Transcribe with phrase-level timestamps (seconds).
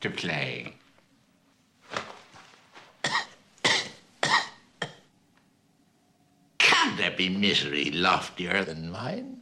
[0.00, 0.74] to play.
[6.58, 9.38] Can there be misery loftier than mine?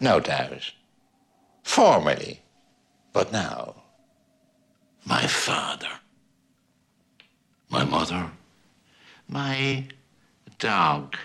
[0.00, 0.72] No doubt.
[1.62, 2.40] Formerly.
[3.12, 3.74] But now,
[5.04, 5.90] my father,
[7.70, 8.30] my mother,
[9.28, 9.86] my
[10.58, 11.16] dog.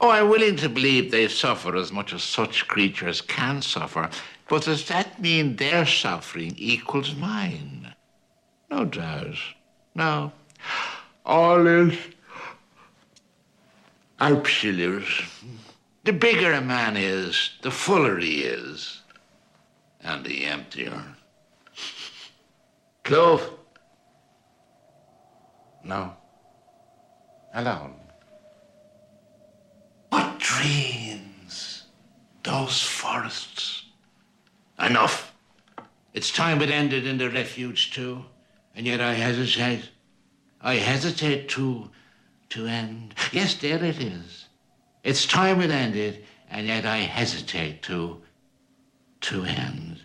[0.00, 4.10] Oh, I'm willing to believe they suffer as much as such creatures can suffer,
[4.48, 7.94] but does that mean their suffering equals mine?
[8.70, 9.36] No doubt.
[9.94, 10.32] No.
[11.24, 11.96] All is
[14.20, 15.24] absolute.
[16.04, 19.00] The bigger a man is, the fuller he is,
[20.02, 21.02] and the emptier.
[23.04, 23.50] Clove?
[25.82, 26.14] No.
[27.54, 27.94] Alone.
[30.10, 31.84] What dreams!
[32.42, 33.83] Those forests.
[34.78, 35.32] Enough.
[36.12, 38.24] It's time it ended in the refuge too.
[38.74, 39.90] And yet I hesitate.
[40.60, 41.90] I hesitate to
[42.50, 43.14] to end.
[43.32, 44.48] Yes, there it is.
[45.02, 48.22] It's time it ended, and yet I hesitate to
[49.22, 50.00] to end.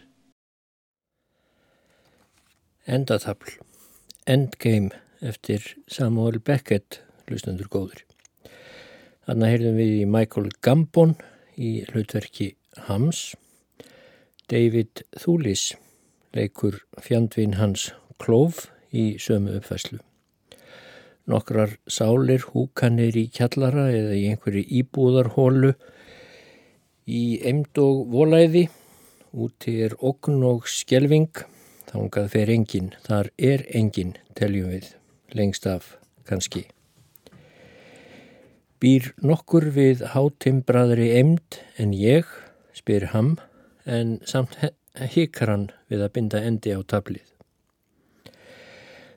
[2.88, 3.60] Endatafl.
[4.26, 4.92] Endgame
[5.22, 8.02] eftir Samuel Beckett, hlustendur góður.
[9.28, 11.16] Þannig heyrðum við í Michael Gambon
[11.58, 12.54] í hlutverki
[12.88, 13.36] Hams.
[14.50, 15.76] David Thulis
[16.34, 20.00] leikur fjandvin hans Klóf í sömu uppfæslu.
[21.30, 25.76] Nokkrar sálir húkanir í kjallara eða í einhverju íbúðarhólu
[27.06, 28.64] í emd og volæði.
[29.38, 31.30] Úti er okn og skjelving.
[31.92, 32.90] Þángað fer engin.
[33.06, 34.88] Þar er engin, teljum við.
[35.38, 35.92] Lengst af,
[36.26, 36.64] kannski.
[38.82, 42.26] Býr nokkur við hátimbraðri emd en ég,
[42.74, 43.36] spyr ham,
[43.90, 44.56] en samt
[45.16, 47.26] hikar hann við að binda endi á tablið.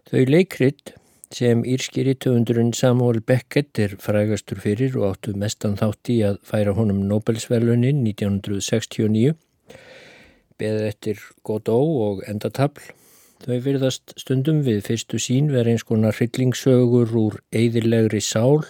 [0.08, 0.94] Þau leikrit
[1.32, 6.74] sem írskiri töfundurinn Samuel Beckett er frægastur fyrir og áttu mestan þátt í að færa
[6.76, 9.32] honum Nobelsverlunin 1969
[10.60, 12.92] beður eftir Godot og endatafl.
[13.42, 18.62] Þau virðast stundum við fyrstu sín verið eins konar hryllingsögur úr eðilegri sál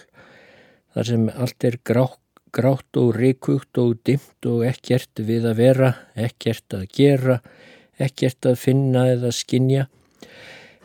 [0.95, 2.22] þar sem allt er grátt,
[2.53, 7.39] grátt og reikugt og dimt og ekkert við að vera, ekkert að gera,
[7.97, 9.87] ekkert að finna eða skinja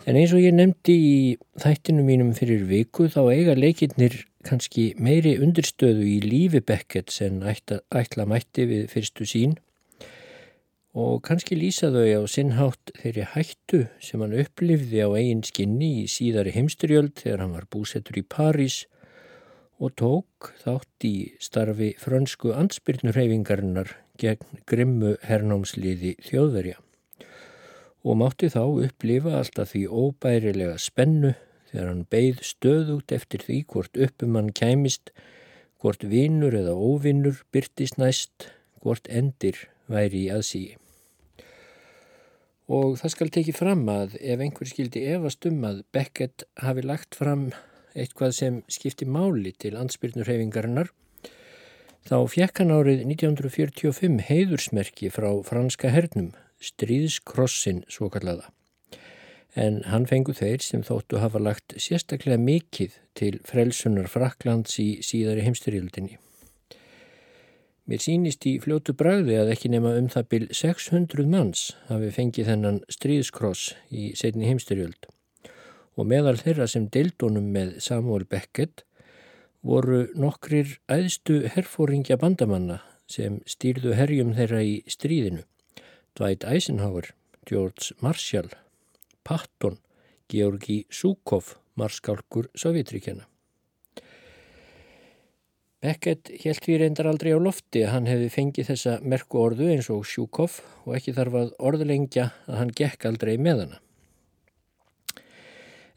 [0.08, 1.16] En eins og ég nefndi í
[1.60, 4.14] þættinu mínum fyrir viku þá eiga leikirnir
[4.46, 9.58] kannski meiri undirstöðu í lífi Beckett sem ætla, ætla mætti við fyrstu sín
[10.96, 16.08] og kannski lýsa þau á sinnhátt þeirri hættu sem hann upplifði á eigin skinni í
[16.08, 18.86] síðari heimsturjöld þegar hann var búsettur í París
[19.78, 26.80] og tók þátt í starfi frönsku ansbyrnurhefingarinnar gegn grimmu hernámsliði þjóðverja
[28.08, 31.34] og mátti þá upplifa alltaf því óbærilega spennu
[31.70, 35.12] þegar hann beigð stöðugt eftir því hvort uppum hann kæmist,
[35.82, 38.48] hvort vinnur eða óvinnur byrtist næst,
[38.82, 40.76] hvort endir væri í aðsíi.
[42.68, 47.16] Og það skal tekið fram að ef einhver skildi efast um að Beckett hafi lagt
[47.16, 47.48] fram
[47.94, 50.90] eitthvað sem skipti máli til ansbyrnurhefingarinnar,
[52.08, 56.32] þá fjekk hann árið 1945 heiðursmerki frá franska hernum
[56.62, 58.48] stríðskrossin svo kallaða.
[59.58, 65.46] En hann fengu þeir sem þóttu hafa lagt sérstaklega mikið til frelsunar Fraklands í síðari
[65.46, 66.18] heimstyrjöldinni.
[67.88, 72.50] Mér sínist í fljótu bragði að ekki nema um það byl 600 manns hafi fengið
[72.52, 75.08] þennan stríðskross í setni heimstyrjöld
[75.98, 78.84] og meðal þeirra sem deildónum með Samuel Beckett
[79.66, 82.78] voru nokkrir æðstu herfóringja bandamanna
[83.10, 85.42] sem stýrðu herjum þeirra í stríðinu
[86.18, 87.10] Dwight Eisenhower,
[87.46, 88.50] George Marshall,
[89.22, 89.78] Patton,
[90.30, 93.26] Georgi Zhukov, marskálkur Sovjetríkjana.
[95.78, 99.90] Beckett helt því reyndar aldrei á lofti að hann hefði fengið þessa merku orðu eins
[99.94, 100.58] og Zhukov
[100.88, 103.78] og ekki þarf að orðlengja að hann gekk aldrei með hana.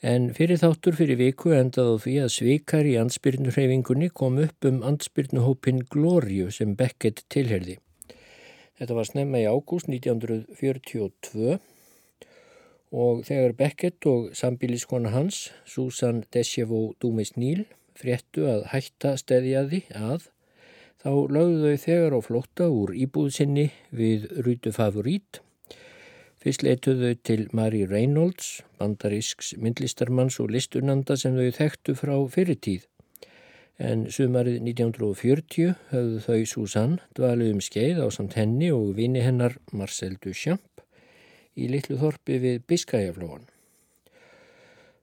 [0.02, 4.80] En fyrir þáttur fyrir viku endað á því að svikar í ansbyrnuhreifingunni kom upp um
[4.82, 7.76] ansbyrnuhópin Glóriu sem Beckett tilherði.
[8.82, 11.60] Þetta var snemma í ágúst 1942
[12.92, 20.32] og þegar Beckett og sambíliskona hans, Susan Desjevo Dumis-Níl, fréttu að hætta stedjaði að
[21.06, 25.44] þá lögðu þau þegar á flótta úr íbúðsynni við Rútu Favorít.
[26.42, 32.88] Fyrst leituðu til Mari Reynolds, bandarísks myndlistarmanns og listunanda sem þau þekktu frá fyrirtíð
[33.82, 39.58] en sumarið 1940 höfðu þau Susanne dvalið um skeið á samt henni og vini hennar
[39.74, 40.84] Marcel Duchamp
[41.58, 43.48] í litlu þorpi við Biskæjaflóan.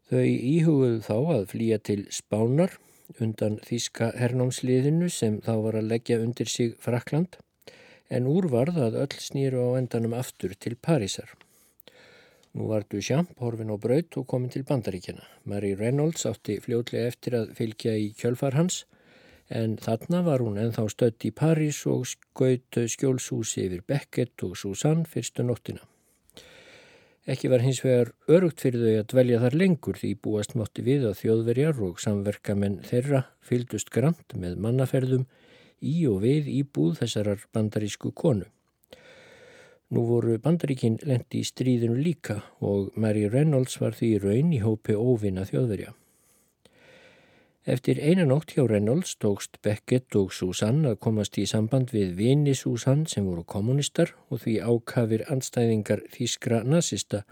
[0.09, 2.79] Þau íhuguðu þá að flýja til Spánar
[3.21, 7.41] undan Þíska hernámsliðinu sem þá var að leggja undir sig Frakland
[8.09, 11.31] en úrvarð að öll snýru á endanum aftur til Parísar.
[12.57, 15.27] Nú var Duchamp horfin á braut og komin til bandaríkjana.
[15.45, 18.85] Mary Reynolds átti fljótlega eftir að fylgja í kjölfar hans
[19.49, 25.07] en þarna var hún enþá stött í París og skaut skjólshúsi yfir Beckett og Susanne
[25.09, 25.85] fyrstu nóttina.
[27.29, 31.03] Ekki var hins vegar örugt fyrir þau að dvelja þar lengur því búast mátti við
[31.11, 35.27] að þjóðverjar og samverkamenn þeirra fyldust grant með mannaferðum
[35.83, 38.47] í og við íbúð þessarar bandarísku konu.
[39.89, 44.93] Nú voru bandaríkinn lendi í stríðinu líka og Mary Reynolds var því raun í hópi
[44.93, 45.95] óvinna þjóðverja.
[47.69, 53.07] Eftir einanótt hjá Reynolds tókst Beckett og Susann að komast í samband við vini Susann
[53.09, 57.25] sem voru kommunistar og því ákafir anstæðingar þýskra nazista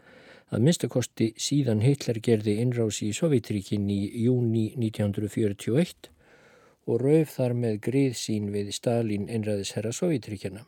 [0.53, 6.13] að minnstakosti síðan Hitler gerði innrási í Sovjetríkin í júni 1941
[6.87, 10.63] og rauf þar með grið sín við Stalin einræðisherra Sovjetríkjana.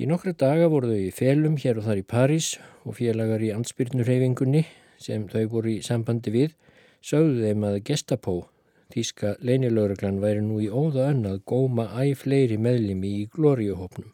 [0.00, 2.54] Í nokkra daga voru þau í felum hér og þar í París
[2.88, 4.62] og félagar í ansbyrnurhefingunni
[5.00, 6.54] sem þau voru í sambandi við
[7.04, 8.36] sögðu þeim að Gestapo,
[8.92, 14.12] þíska leinilögreglan, væri nú í óða önn að góma æg fleiri meðlimi í glóriuhopnum.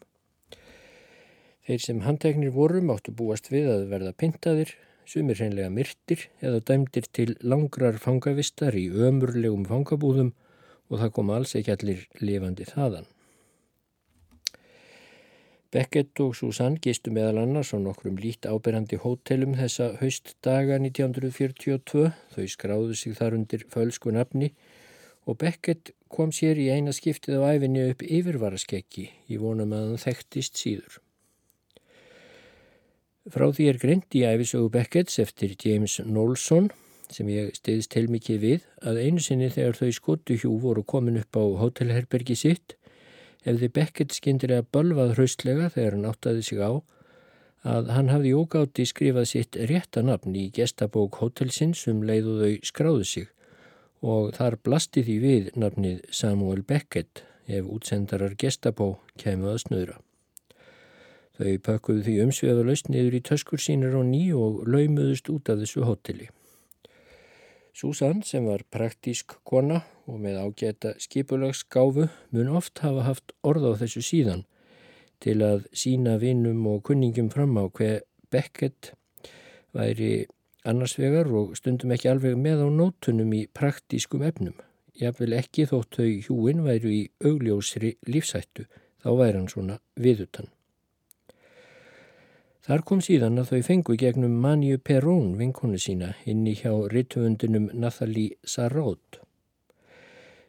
[1.67, 4.71] Þeir sem handteknir voru máttu búast við að verða pintaðir,
[5.07, 10.33] sumir hreinlega myrtir eða dæmdir til langrar fangavistar í ömurlegum fangabúðum
[10.87, 13.07] og það kom alls ekki allir lifandi þaðan.
[15.71, 22.05] Beckett og Susann gistu meðal annars á nokkrum lít áberandi hótelum þessa haustdaga 1942.
[22.35, 24.53] Þau skráðu sig þar undir fölsku nafni
[25.27, 30.05] og Beckett kom sér í eina skiptið á æfinni upp yfirvaraskeggi í vonum að hann
[30.07, 31.01] þekktist síður.
[33.27, 36.69] Frá því er greint í æfisögu Becketts eftir James Knowlson
[37.11, 41.35] sem ég stiðst heilmikið við að einu sinni þegar þau skotu hjú voru komin upp
[41.35, 42.77] á hótelherbergi sitt
[43.43, 46.71] hefði Beckett skindilega bölvað hraustlega þegar hann áttaði sig á
[47.67, 53.07] að hann hafði ógátti skrifað sitt réttanabn í gestabók hotelsins um leið og þau skráðu
[53.11, 53.29] sig
[54.07, 60.03] og þar blasti því við nafnið Samuel Beckett ef útsendarar gestabó kemur að snöðra.
[61.37, 65.85] Þau pökkuðu því umsveðalöst niður í töskur sínir og ný og laumuðust út af þessu
[65.85, 66.31] hotelli.
[67.77, 73.73] Susan sem var praktísk kona og með ágæta skipulagsgáfu mun oft hafa haft orð á
[73.83, 74.47] þessu síðan
[75.21, 78.01] til að sína vinnum og kunningum fram á hver
[78.33, 78.91] Beckett
[79.77, 80.25] væri
[80.67, 84.57] annarsvegar og stundum ekki alveg með á nótunum í praktískum efnum.
[84.97, 88.65] Jáfnvel ekki þótt þau hjúin væru í augljósri lífsættu,
[89.05, 90.49] þá væri hann svona viðutan.
[92.67, 98.35] Þar kom síðan að þau fengu gegnum Manju Perón vinkonu sína inni hjá rittvöndunum Nathalie
[98.43, 99.21] Sarraud.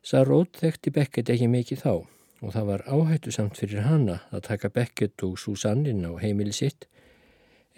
[0.03, 4.73] Sarraud þekkti Beckett ekki mikið þá og það var áhættu samt fyrir hana að taka
[4.75, 6.89] Beckett og Susannin á heimili sitt,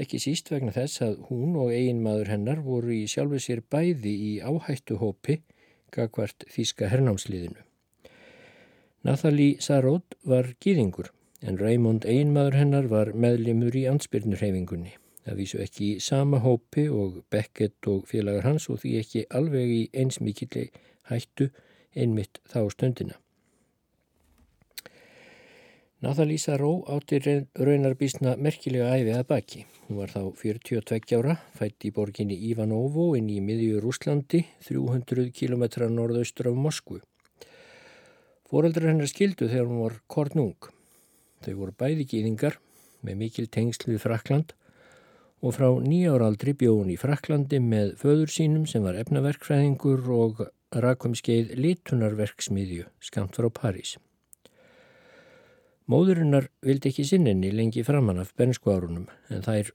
[0.00, 4.34] ekki síst vegna þess að hún og eiginmaður hennar voru í sjálfu sér bæði í
[4.40, 5.42] áhættuhópi
[5.92, 7.60] gagvart þýska hernámsliðinu.
[9.04, 14.94] Nathalie Sarraud var gýðingur en Raymond einmaður hennar var meðlimur í ansbyrnurhefingunni.
[15.24, 19.74] Það vísu ekki í sama hópi og Beckett og félagar hans og því ekki alveg
[19.74, 20.70] í eins mikilli
[21.10, 21.50] hættu
[21.96, 23.18] einmitt þá stundina.
[26.00, 27.18] Nathalísa Ró átti
[27.60, 29.66] raunarbísna merkilega æfi að baki.
[29.84, 35.66] Hún var þá 42 ára, fætt í borginni Ivanovo inn í miðjur Úslandi, 300 km
[35.92, 37.02] norðaustur af Moskvu.
[38.48, 40.70] Fóreldrar hennar skildu þegar hún var kornung.
[41.40, 42.58] Þau voru bæði gýðingar
[43.06, 44.52] með mikil tengsl við Frakland
[45.40, 50.42] og frá nýjáraldri bjóðun í Fraklandi með föður sínum sem var efnaverkfræðingur og
[50.84, 53.96] rakum skeið litunarverksmiðju skamt frá París.
[55.90, 59.72] Móðurinnar vildi ekki sinninni lengi framann af bernsku árunum en þær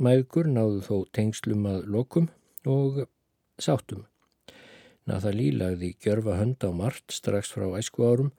[0.00, 2.30] mægur náðu þó tengslum að lokum
[2.64, 3.02] og
[3.60, 4.06] sátum.
[5.10, 8.30] Nathalí lagði gjörfa hönd á margt strax frá æsku árum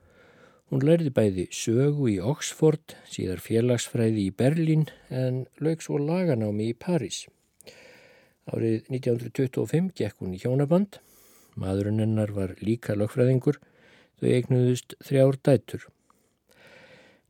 [0.72, 6.76] Hún lærði bæði sögu í Oxford, síðar félagsfræði í Berlín en lög svo laganámi í
[6.80, 7.26] París.
[8.48, 11.02] Árið 1925 gekk hún í hjónaband.
[11.60, 13.60] Maðurinn hennar var líka lögfræðingur,
[14.22, 15.84] þau eignuðust þrjár dætur.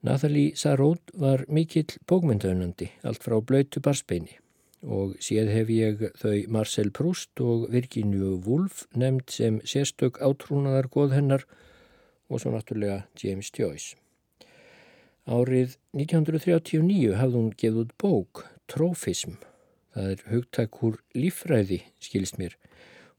[0.06, 4.38] Nathalie Sarraud var mikill bókmyndaunandi, allt frá blöytu barsbeini
[4.82, 11.18] og séð hef ég þau Marcel Proust og Virginia Woolf nefnd sem sérstök átrúnaðar góð
[11.18, 11.46] hennar
[12.32, 13.98] og svo náttúrulega James Joyce.
[15.28, 19.36] Árið 1939 hafði hún gefð út bók, Trófism.
[19.92, 22.56] Það er hugtakur lífræði, skilst mér,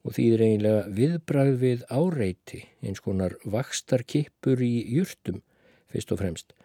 [0.02, 5.42] og því er eiginlega viðbrað við áreiti, eins konar vakstarkippur í júrtum,
[5.92, 6.57] fyrst og fremst.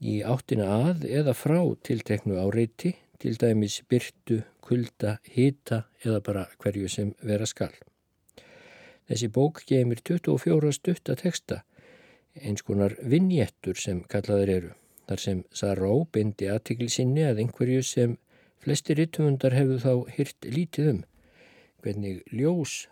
[0.00, 6.88] Í áttina að eða frá tilteknu áreiti, til dæmis byrtu, kulda, hita eða bara hverju
[6.88, 7.76] sem vera skall.
[9.10, 11.64] Þessi bók geymir 24 stutta teksta,
[12.38, 14.68] eins konar vinnjettur sem kallaður eru,
[15.10, 18.14] þar sem Saró bindi aðtikli sinni að einhverju sem
[18.62, 21.02] flesti rittumundar hefðu þá hyrt lítið um,
[21.82, 22.84] hvernig ljós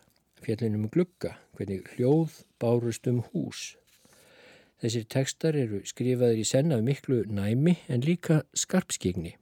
[0.43, 3.77] fjallinum glugga, hvernig hljóð bárust um hús.
[4.83, 9.37] Þessir tekstar eru skrifaður í senn af miklu næmi en líka skarpskigni.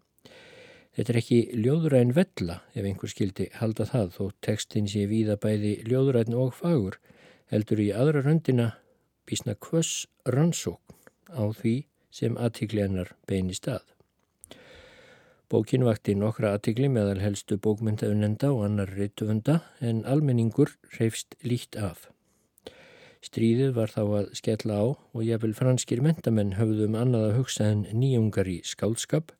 [0.97, 5.75] Þetta er ekki ljóðræn vella ef einhver skildi halda það þó tekstin sé víða bæði
[5.85, 6.97] ljóðræn og fagur
[7.53, 8.71] heldur í aðra röndina
[9.29, 10.97] bísna kvöss rannsókn
[11.37, 11.75] á því
[12.09, 13.85] sem aðtiklenar beini stað.
[15.53, 22.09] Bókin vakti nokkra aðtikli meðal helstu bókmyndaunenda og annar reytuvenda en almenningur reyfst líkt af.
[23.21, 27.85] Stríðið var þá að skella á og jafnvel franskir mentamenn höfðum annað að hugsa en
[27.93, 29.37] nýjungar í skálskap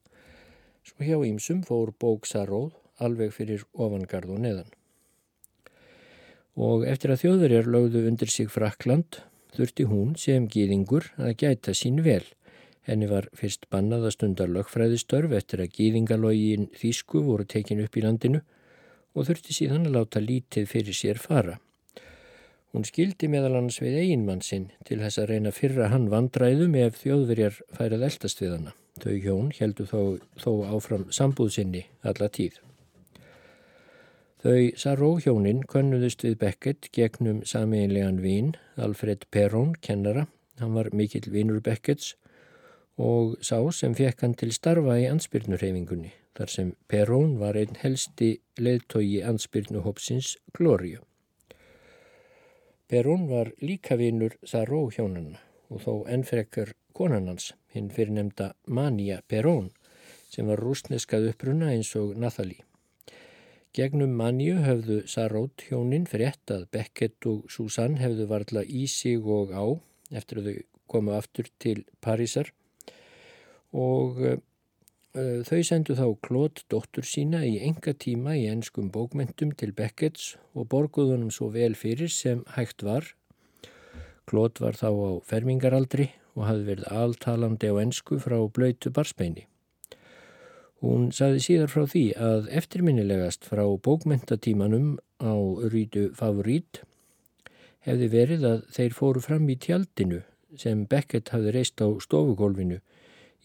[0.87, 4.69] Svo hjá Ímsum fór bóksaróð alveg fyrir ofangarð og neðan.
[6.57, 9.19] Og eftir að þjóðverjar lögðu undir sig Frakland
[9.57, 12.23] þurfti hún sem gýðingur að gæta sín vel.
[12.87, 18.07] Henni var fyrst bannað að stundar lögfræðistörf eftir að gýðingalógin Þísku voru tekin upp í
[18.07, 18.45] landinu
[19.17, 21.59] og þurfti síðan að láta lítið fyrir sér fara.
[22.71, 27.03] Hún skildi meðal annars við eiginmann sinn til þess að reyna fyrra hann vandræðum ef
[27.03, 28.77] þjóðverjar færið eldast við hana.
[29.03, 30.01] Þau hjón heldur þó,
[30.41, 32.61] þó áfram sambúðsynni alla tíð.
[34.47, 40.29] Þau Saró hjónin könnuðust við Beckett gegnum samiðinlegan vín, Alfred Perón, kennara.
[40.61, 42.15] Hann var mikill vínur Becketts
[42.97, 48.31] og sá sem fekk hann til starfa í ansbyrnurhefingunni, þar sem Perón var einn helsti
[48.57, 51.03] leðtogi ansbyrnuhópsins Glóriu.
[52.89, 59.69] Perón var líka vínur Saró hjónanna og þó ennfrekkar konanans, hinn fyrirnemda Mania Perón,
[60.33, 62.65] sem var rúsneskað uppruna eins og Nathalie.
[63.77, 69.53] Gegnum Maniu höfðu Sarót hjónin frétt að Beckett og Susanne hefðu varla í sig og
[69.53, 69.65] á
[70.17, 70.63] eftir að þau
[70.95, 72.49] komu aftur til Parísar
[73.77, 74.39] og uh,
[75.45, 80.71] þau sendu þá Klót dóttur sína í enga tíma í ennskum bókmentum til Becketts og
[80.73, 83.13] borguðunum svo vel fyrir sem hægt var.
[84.25, 89.47] Klót var þá á fermingaraldri og hafði verið altalandi á ennsku frá blöytu barspeini.
[90.85, 95.35] Hún saði síðar frá því að eftirminnilegast frá bókmentatímanum á
[95.73, 96.83] rýtu favorít
[97.87, 100.21] hefði verið að þeir fóru fram í tjaldinu
[100.61, 102.81] sem Beckett hafði reist á stofugólfinu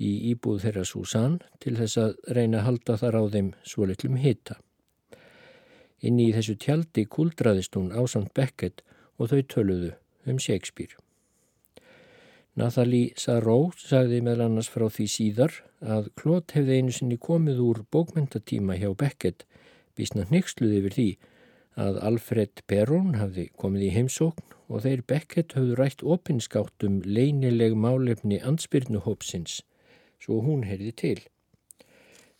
[0.01, 4.17] í íbúð þeirra Susann til þess að reyna að halda þar á þeim svo litlum
[4.19, 4.57] hita.
[6.01, 8.81] Inni í þessu tjaldi kuldraðist hún ásand Beckett
[9.17, 9.93] og þau töluðu
[10.25, 11.00] um Shakespeare.
[12.61, 17.79] Nathalie Saró sagði meðal annars frá því síðar að Klot hefði einu sinni komið úr
[17.95, 19.47] bókmentatíma hjá Beckett
[19.97, 21.07] bísna nexluði yfir því
[21.81, 27.73] að Alfred Perón hafði komið í heimsókn og þeir Beckett hafðu rætt opinskátt um leinileg
[27.73, 29.63] málefni ansbyrnuhópsins
[30.21, 31.17] svo hún heyrði til.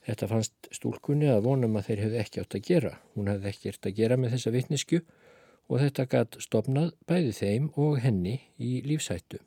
[0.06, 2.98] Þetta fannst stúlkunni að vonum að þeir hefði ekki átt að gera.
[3.18, 5.02] Hún hefði ekkert að gera með þessa vittnesku
[5.66, 9.42] og þetta gatt stopnað bæði þeim og henni í lífsættu.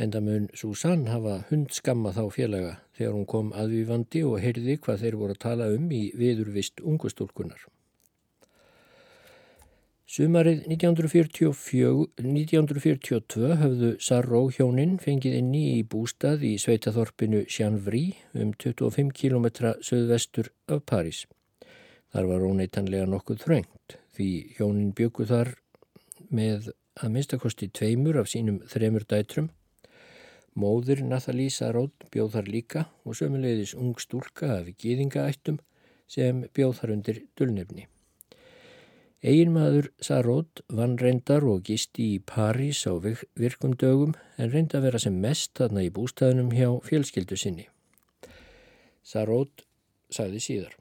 [0.00, 5.18] Enda mun Susann hafa hundskamma þá félaga þegar hún kom aðvífandi og heyrði hvað þeir
[5.20, 7.66] voru að tala um í viðurvist ungustúlkunar.
[10.12, 11.52] Sumarið 1944,
[12.20, 18.02] 1942 höfðu Sarró hjóninn fengið inn í bústað í sveitaþorpinu Sjanvrí
[18.36, 19.48] um 25 km
[19.80, 21.24] söðvestur af París.
[22.12, 25.54] Þar var óneitanlega nokkuð þröngt því hjóninn byggu þar
[26.28, 29.48] með að minnstakosti tveimur af sínum þremur dætrum
[30.52, 35.56] Móður Nathalie Sarótt bjóð þar líka og sömulegðis ung stúlka af gýðingaættum
[36.12, 37.86] sem bjóð þar undir dulnefni.
[39.22, 45.00] Eginmaður Sarótt vann reyndar og gisti í París á virkum dögum en reynda að vera
[45.00, 47.68] sem mest þarna í bústæðunum hjá fjölskyldu sinni.
[49.02, 49.64] Sarótt
[50.12, 50.78] sagði síðar.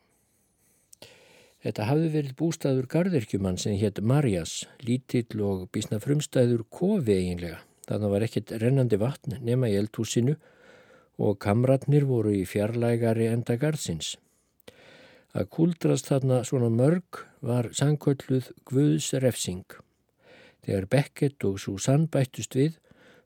[1.62, 7.62] Þetta hafði verið bústæður gardirkjumann sem hétt Marjas, lítill og bísna frumstæður kofi eiginlega
[7.92, 10.38] Þannig var ekkert rennandi vatn nema í eldhúsinu
[11.20, 14.14] og kamratnir voru í fjarlægari enda gardsins.
[15.36, 19.68] Að kúldrast þarna svona mörg var sangkölluð Guðs refsing.
[20.64, 22.80] Þegar Beckett og Susann bættust við,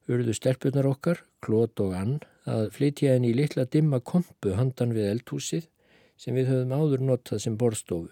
[0.09, 2.17] urðu stelpunar okkar, Klót og Ann,
[2.49, 5.69] að flytja henni í litla dimma kompu handan við eldhúsið
[6.17, 8.09] sem við höfum áður notað sem borstofu.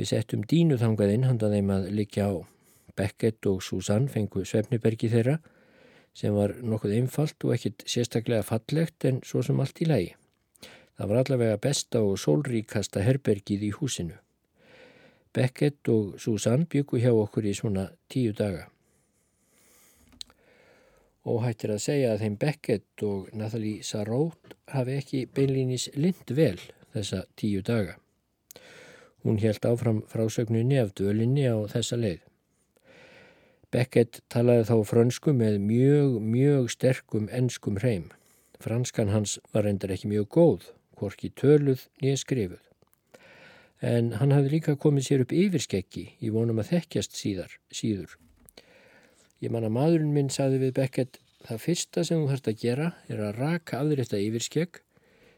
[0.00, 2.55] Við settum dínu þangað inn handan þeim að likja á.
[2.96, 5.38] Beckett og Susann fengu svefnibergi þeirra
[6.16, 10.14] sem var nokkuð einfalt og ekkit sérstaklega fallegt en svo sem allt í lægi.
[10.96, 14.16] Það var allavega besta og sólríkasta herbergið í húsinu.
[15.36, 18.64] Beckett og Susann byggu hjá okkur í svona tíu daga.
[21.28, 26.56] Og hættir að segja að þeim Beckett og Nathalie Sarraud hafi ekki beinlýnis lind vel
[26.94, 27.98] þessa tíu daga.
[29.26, 32.25] Hún helt áfram frásögnunni af dölinni á þessa leið.
[33.76, 38.08] Beckett talaði þá frönsku með mjög, mjög sterkum ennskum hreim.
[38.64, 42.62] Franskan hans var endur ekki mjög góð, hvorki töluð nýja skrifuð
[43.84, 48.16] en hann hafði líka komið sér upp yfirskeggi í vonum að þekkjast síðar, síður.
[49.44, 52.92] Ég man að maðurinn minn saði við Beckett, það fyrsta sem þú þarfst að gera
[53.12, 54.80] er að raka þér þetta yfirskegg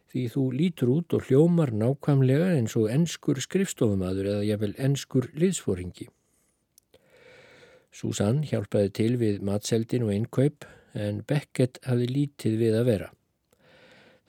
[0.08, 6.08] því þú lítur út og hljómar nákvæmlega eins og ennskur skrifstofumadur eða jafnvel ennskur liðsfóringi.
[7.94, 10.66] Susann hjálpaði til við matseldin og einkaup
[10.98, 13.08] en Beckett hafði lítið við að vera.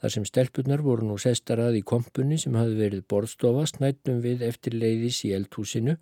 [0.00, 4.76] Þar sem stelpunar voru nú sestarað í kompunni sem hafi verið borðstofa snættum við eftir
[4.80, 5.98] leiðis í eldhúsinu.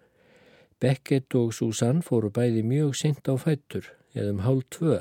[0.79, 5.01] Beckett og Susann fóru bæði mjög sent á fættur, eða um hálf tvö.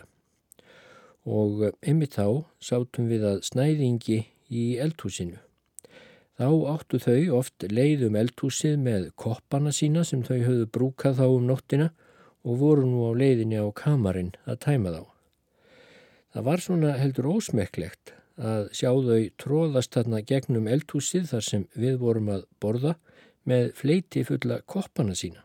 [1.30, 2.28] Og ymmið þá
[2.63, 5.38] sátum við að snæðingi í eldhúsinu.
[6.38, 11.48] Þá áttu þau oft leiðum eldhúsið með koppana sína sem þau höfðu brúkað þá um
[11.50, 11.91] nóttina
[12.48, 15.04] og voru nú á leiðinni á kamarinn að tæma þá.
[16.34, 22.00] Það var svona heldur ósmekklegt að sjá þau tróðast þarna gegnum eldhúsið þar sem við
[22.04, 22.96] vorum að borða
[23.48, 25.44] með fleiti fulla koppana sína.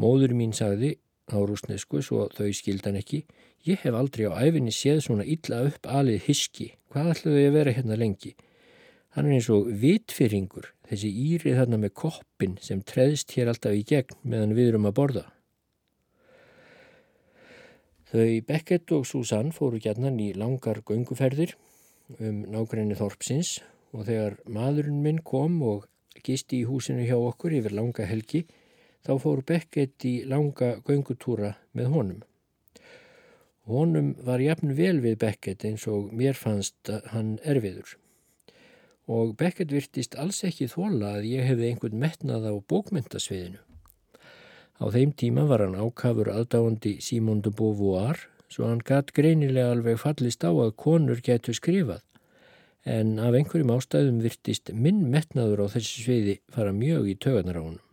[0.00, 0.96] Móður mín sagði
[1.28, 3.22] á rúsnesku svo þau skildan ekki
[3.68, 7.58] ég hef aldrei á æfinni séð svona illa upp alið hiski, hvað ætlaðu ég að
[7.58, 8.32] vera hérna lengi?
[9.12, 13.84] Hann er eins og vitfyrringur, þessi írið þarna með koppin sem treðst hér alltaf í
[13.84, 15.24] gegn meðan við erum að borða.
[18.12, 21.54] Þau Beckett og Susann fóru gætnan í langar gönguferðir
[22.18, 23.54] um nákvæmni Þorpsins
[23.96, 25.86] og þegar maðurinn minn kom og
[26.20, 28.42] gisti í húsinu hjá okkur yfir langa helgi
[29.06, 32.20] þá fóru Beckett í langa göngutúra með honum.
[33.72, 37.96] Honum var jafn vel við Beckett eins og mér fannst hann erfiður.
[39.08, 43.71] Og Beckett virtist alls ekki þóla að ég hefði einhvern metnað á bókmyndasviðinu.
[44.82, 50.00] Á þeim tíma var hann ákafur aðdáandi Simon de Beauvoir svo hann gatt greinilega alveg
[50.02, 52.02] fallist á að konur getur skrifað
[52.82, 57.62] en af einhverjum ástæðum virtist minn metnaður á þessi sviði fara mjög í tögunar á
[57.62, 57.84] honum.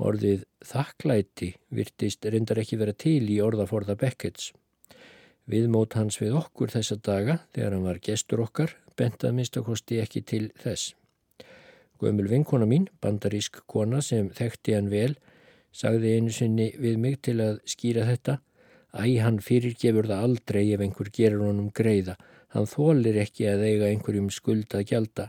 [0.00, 4.48] Orðið þakklæti virtist reyndar ekki vera til í orðaforða Beckets.
[5.44, 10.46] Viðmót hans við okkur þessa daga þegar hann var gestur okkar bentað minnstakosti ekki til
[10.64, 10.94] þess.
[12.02, 15.12] Gömul vinkona mín, bandarísk kona sem þekkti hann vel,
[15.70, 18.40] sagði einu sinni við mig til að skýra þetta.
[18.90, 22.16] Æ, hann fyrirgefur það aldrei ef einhver gerur honum greiða.
[22.56, 25.28] Hann þólir ekki að eiga einhverjum skuld að gjalda.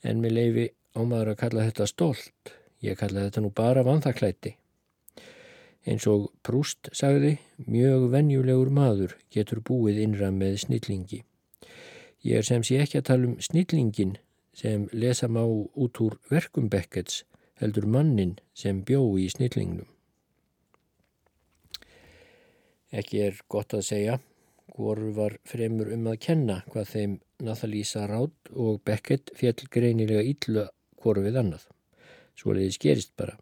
[0.00, 2.56] En með leifi ámaður að kalla þetta stolt.
[2.80, 4.56] Ég kalla þetta nú bara vanþaklæti.
[5.84, 11.26] Eins og Prúst sagði, mjög venjulegur maður getur búið innra með snillingi.
[12.24, 14.16] Ég er sem sé ekki að tala um snillingin
[14.54, 17.24] sem lesa má út úr verkum Beckets
[17.60, 19.88] heldur mannin sem bjó í snillingnum.
[22.94, 24.18] Ekki er gott að segja
[24.74, 30.68] hvoru var fremur um að kenna hvað þeim Nathalie Sarraud og Beckett fjell greinilega yllu
[31.02, 31.66] hvoru við annað.
[32.38, 33.36] Svo leiðis gerist bara.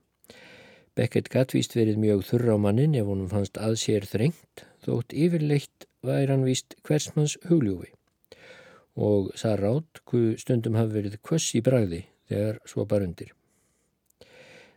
[0.97, 5.89] Beckett gattvíst verið mjög þurra á mannin ef honum fannst að sér þrengt þótt yfirleitt
[6.05, 7.93] væri hann víst hversmanns hugljúfi
[8.97, 10.03] og Sarraud
[10.41, 13.33] stundum hafi verið kvöss í bragði þegar svo bara undir.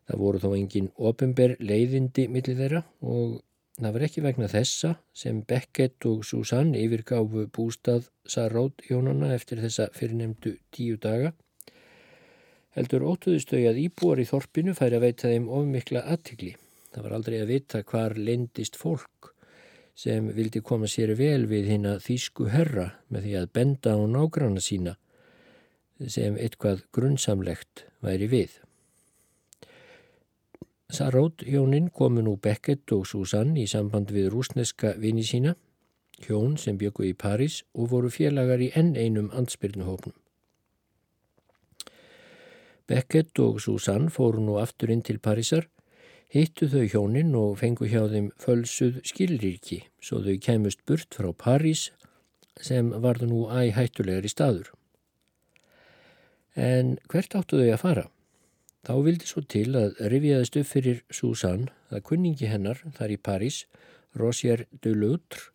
[0.05, 3.39] Það voru þó engin ofinber leiðindi millir þeirra og
[3.79, 9.89] það var ekki vegna þessa sem Beckett og Susann yfirgáfu bústað Sarraud hjónana eftir þessa
[9.97, 11.33] fyrirnemdu tíu daga.
[12.75, 16.53] Heldur ótuðustau að íbúar í þorpinu færi að veita þeim ofmikla aðtikli.
[16.93, 19.34] Það var aldrei að vita hvar lendist fólk
[19.95, 23.99] sem vildi koma sér vel við hinn að þýsku herra með því að benda á
[24.03, 24.97] nágranna sína
[26.11, 28.57] sem eitthvað grunnsamlegt væri við.
[30.91, 35.55] Sarót hjónin komu nú Beckett og Susann í samband við rúsneska vini sína,
[36.21, 40.13] hjón sem byggu í París og voru félagar í enn einum ansbyrnuhópnum.
[42.85, 45.65] Beckett og Susann fóru nú aftur inn til Parísar
[46.33, 51.89] hittu þau hjónin og fengu hjá þeim fölsuð skilríki svo þau kemust burt frá París
[52.61, 54.71] sem varðu nú í staður.
[56.55, 58.05] En hvert áttu þau að fara?
[58.85, 63.65] Þá vildi svo til að rifjaðist upp fyrir Susanne að kunningi hennar þar í París,
[64.15, 65.51] Rosier de Loutre,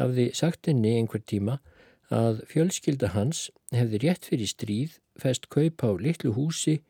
[0.00, 1.60] hafði sagt henni einhver tíma
[2.12, 6.80] að fjölskylda hans hefði rétt fyrir stríð fest kaup á litlu húsi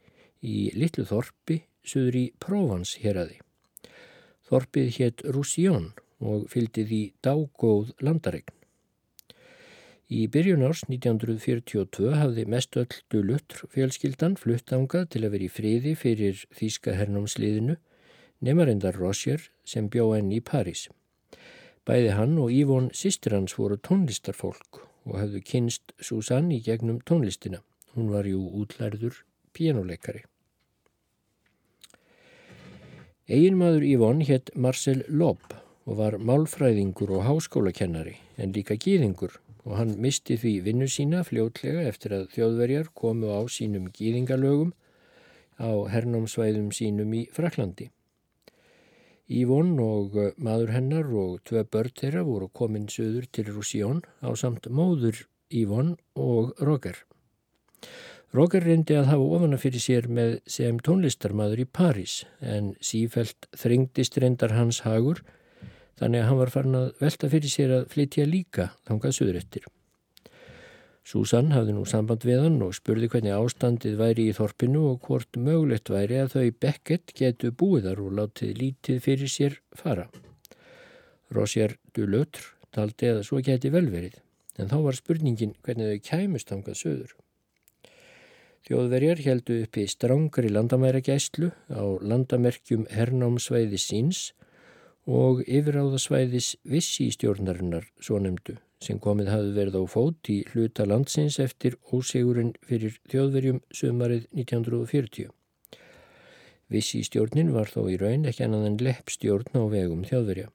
[0.43, 3.39] í litlu þorpi söður í Provence heraði.
[4.49, 5.93] Þorpið hétt Roussillon
[6.23, 8.55] og fylgdi því dágóð landaregn.
[10.13, 15.95] Í byrjun árs 1942 hafði mest öll dulutr fjölskyldan fluttangað til að vera í friði
[15.97, 17.79] fyrir Þíska hernámsliðinu
[18.45, 20.89] nefnarendar Rossier sem bjó enn í París.
[21.89, 27.63] Bæði hann og Ívon sýstir hans voru tónlistarfólk og hafðu kynst Susanne í gegnum tónlistina.
[27.95, 29.25] Hún var jú útlærður
[29.57, 30.27] píjánuleikari.
[33.31, 35.53] Eginmaður Ívon hétt Marcel Lobb
[35.87, 41.85] og var málfræðingur og háskólakennari en líka gýðingur og hann misti því vinnu sína fljótlega
[41.87, 44.73] eftir að þjóðverjar komu á sínum gýðingalögum
[45.55, 47.93] á hernámsvæðum sínum í Fraklandi.
[49.31, 54.67] Ívon og maður hennar og tvei börn þeirra voru komin söður til Rússjón á samt
[54.67, 56.99] móður Ívon og Roger.
[58.33, 64.17] Roger reyndi að hafa ofana fyrir sér með sem tónlistarmadur í París en sífælt þringdist
[64.23, 65.21] reyndar hans hagur
[66.01, 69.67] þannig að hann var farin að velta fyrir sér að flytja líka þangað söðurettir.
[71.05, 75.37] Susan hafði nú samband við hann og spurði hvernig ástandið væri í þorpinu og hvort
[75.37, 80.07] mögulegt væri að þau Beckett getu búiðar og látið lítið fyrir sér fara.
[81.37, 84.17] Rosier du Lötr taldi að svo geti velverið
[84.57, 87.13] en þá var spurningin hvernig þau kæmust þangað söður.
[88.63, 94.21] Þjóðverjar heldu uppi strángri landamæragæslu á landamerkjum hernámsvæði síns
[95.11, 101.41] og yfiráðasvæðis vissi stjórnarinnar, svo nefndu, sem komið hafði verið á fót í hluta landsins
[101.43, 105.35] eftir ósegurinn fyrir þjóðverjum sömarið 1940.
[106.71, 110.53] Vissi stjórnin var þó í raun ekki annað en lepp stjórn á vegum þjóðverja.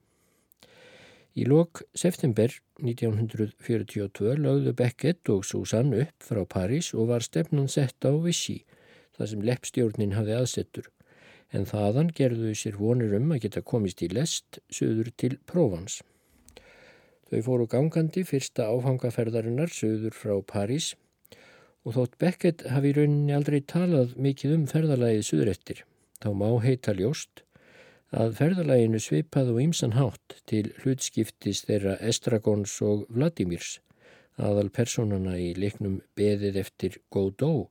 [1.38, 2.50] Í lok september
[2.82, 8.64] 1942 lögðu Beckett og Susann upp frá París og var stefnan sett á Vichy,
[9.14, 10.88] þar sem leppstjórnin hafði aðsettur,
[11.54, 16.02] en þaðan gerðu sér vonir um að geta komist í lest söður til Provence.
[17.30, 20.96] Þau fóru gangandi fyrsta áfangaferðarinnar söður frá París
[21.86, 25.84] og þótt Beckett hafi í rauninni aldrei talað mikið um ferðalagið söðurettir,
[26.18, 27.44] þá má heita ljóst
[28.14, 33.80] að ferðalæginu svipað og ýmsan hátt til hlutskiptis þeirra Estragons og Vladimirs,
[34.38, 37.68] aðal personana í leiknum beðið eftir Godot,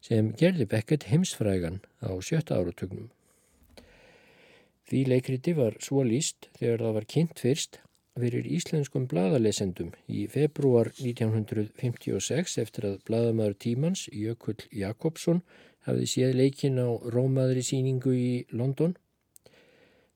[0.00, 3.10] sem gerði Beckett heimsfrægan á sjötta áratögnum.
[4.88, 7.80] Því leikriti var svo líst þegar það var kynnt fyrst
[8.20, 15.44] fyrir íslenskum bladalesendum í februar 1956 eftir að bladamæður tímans Jökull Jakobsson
[15.86, 18.96] hafði séð leikin á Rómaðri síningu í London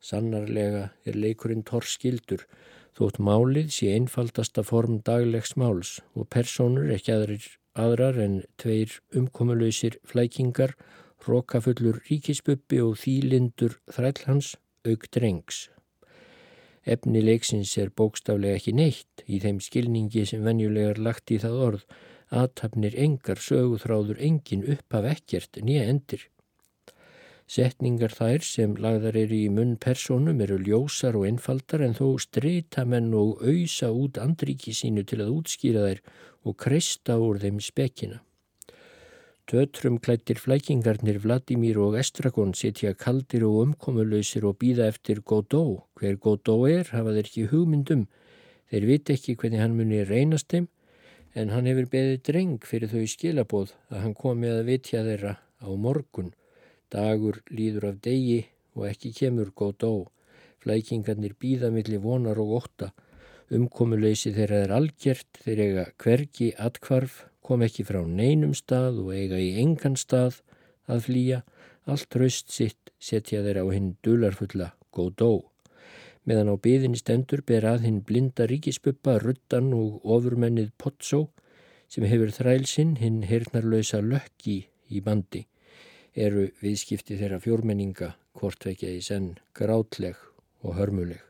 [0.04, 2.44] Sannarlega er leikurinn torskildur
[2.98, 9.96] þótt málið sé einfaldasta form daglegs máls og personur ekki aðrir, aðrar en tveir umkomulöysir
[10.06, 10.76] flækingar,
[11.24, 15.68] rókafullur ríkisbuppi og þýlindur þrælhans auk drengs.
[16.84, 21.86] Efni leiksins er bókstaflega ekki neitt í þeim skilningi sem venjulegar lagt í það orð,
[22.28, 26.28] aðtapnir engar söguþráður engin upp af ekkert nýja endir.
[27.44, 32.86] Setningar þær sem lagðar eru í munn personum eru ljósar og einfaldar en þó streyta
[32.88, 36.00] menn og auðsa út andriki sínu til að útskýra þær
[36.48, 38.22] og kreista úr þeim spekina.
[39.44, 45.84] Tötrum klættir flækingarnir Vladimir og Estragon setja kaldir og umkomulöysir og býða eftir Godot.
[46.00, 48.06] Hver Godot er hafa þeir ekki hugmyndum.
[48.72, 50.70] Þeir vit ekki hvernig hann muni reynast þeim
[51.36, 55.68] en hann hefur beðið dreng fyrir þau skilabóð að hann komi að vitja þeirra á
[55.76, 56.32] morgun.
[56.92, 58.44] Dagur líður af degi
[58.74, 59.92] og ekki kemur góð dó.
[60.64, 62.90] Flækingarnir býða millir vonar og ótta.
[63.54, 69.40] Umkomuleysi þeirra er algjert, þeir eiga hvergi atkvarf, kom ekki frá neinum stað og eiga
[69.40, 70.40] í engan stað
[70.88, 71.42] að flýja.
[71.84, 75.32] Allt raust sitt setja þeirra á hinn dularfulla góð dó.
[76.24, 81.26] Meðan á byðinni stendur ber að hinn blinda ríkispuppa, ruttan og ofurmennið Potsó
[81.92, 85.44] sem hefur þrælsinn hinn hernarlösa lökki í bandi
[86.14, 90.18] eru viðskipti þeirra fjórmenninga hvortvekja í senn grátleg
[90.62, 91.20] og hörmuleg.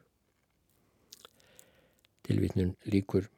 [2.25, 3.29] Tilvitnun líkur.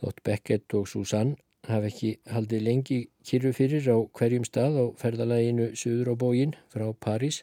[0.00, 1.36] Þótt Beckett og Susanne
[1.68, 6.86] hafa ekki haldið lengi kyrru fyrir á hverjum stað á ferðalæginu Suður á bógin frá
[6.96, 7.42] París.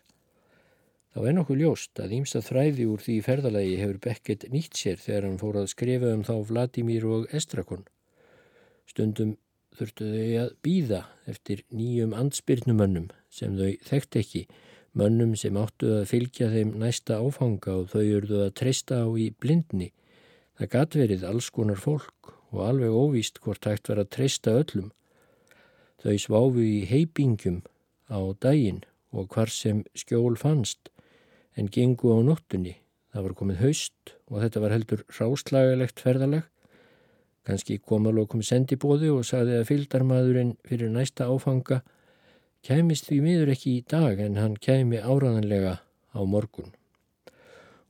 [1.14, 5.30] Þá er nokkuð ljóst að ímsa þræði úr því ferðalagi hefur Beckett nýtt sér þegar
[5.30, 7.86] hann fór að skrifa um þá Vladimir og Estrakon.
[8.90, 9.38] Stundum
[9.78, 14.42] þurftu þau að býða eftir nýjum ansbyrnumönnum sem þau þekkt ekki,
[14.98, 19.30] mönnum sem áttu að fylgja þeim næsta áfanga og þau urðu að treysta á í
[19.38, 19.92] blindni.
[20.58, 24.90] Það gatt verið alls konar fólk og alveg óvíst hvort hægt var að treysta öllum.
[26.02, 27.62] Þau sváfu í heipingum
[28.10, 30.90] á daginn og hvar sem skjól fannst
[31.58, 32.78] en gengu á nóttunni.
[33.14, 36.46] Það var komið haust og þetta var heldur ráslagalegt ferðalag.
[37.48, 41.82] Ganski kom að lokum sendibóði og sagði að fylgdarmadurinn fyrir næsta áfanga
[42.68, 45.78] kæmist því miður ekki í dag en hann kæmi áraðanlega
[46.12, 46.74] á morgun.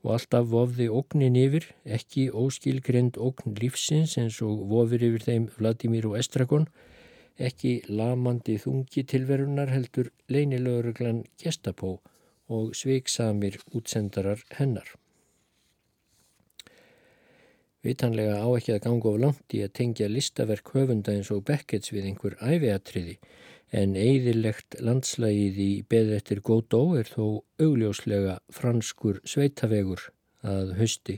[0.05, 1.65] Og alltaf vofði ógnin yfir,
[1.97, 6.67] ekki óskilgrend ógn lífsins eins og vofir yfir þeim Vladimir og Estragon,
[7.49, 11.97] ekki lamandi þungi tilverunar heldur leinilögurglan Gestapó
[12.47, 14.93] og sveiksamir útsendarar hennar.
[17.88, 21.93] Vitanlega á ekki að ganga of langt í að tengja listaverk höfunda eins og Beckets
[21.93, 23.15] við einhver æfiatriði
[23.76, 30.04] en eigðilegt landslægið í beðrættir Godó er þó augljóslega franskur sveitavegur
[30.47, 31.17] að hösti.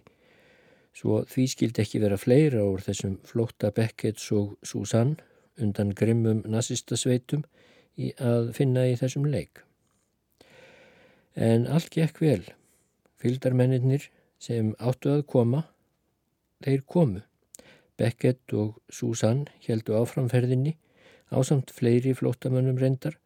[0.93, 5.17] Svo því skildi ekki vera fleira úr þessum flótta Beckets og Susanne
[5.61, 7.45] undan grimmum nazistasveitum
[8.17, 9.63] að finna í þessum leik.
[11.35, 12.43] En allt gekk vel.
[13.19, 15.65] Fylgdarmennir sem áttu að koma,
[16.65, 17.23] þeir komu.
[17.99, 20.75] Beckett og Susann heldu áframferðinni
[21.29, 23.17] ásamt fleiri flótamönnum reyndar.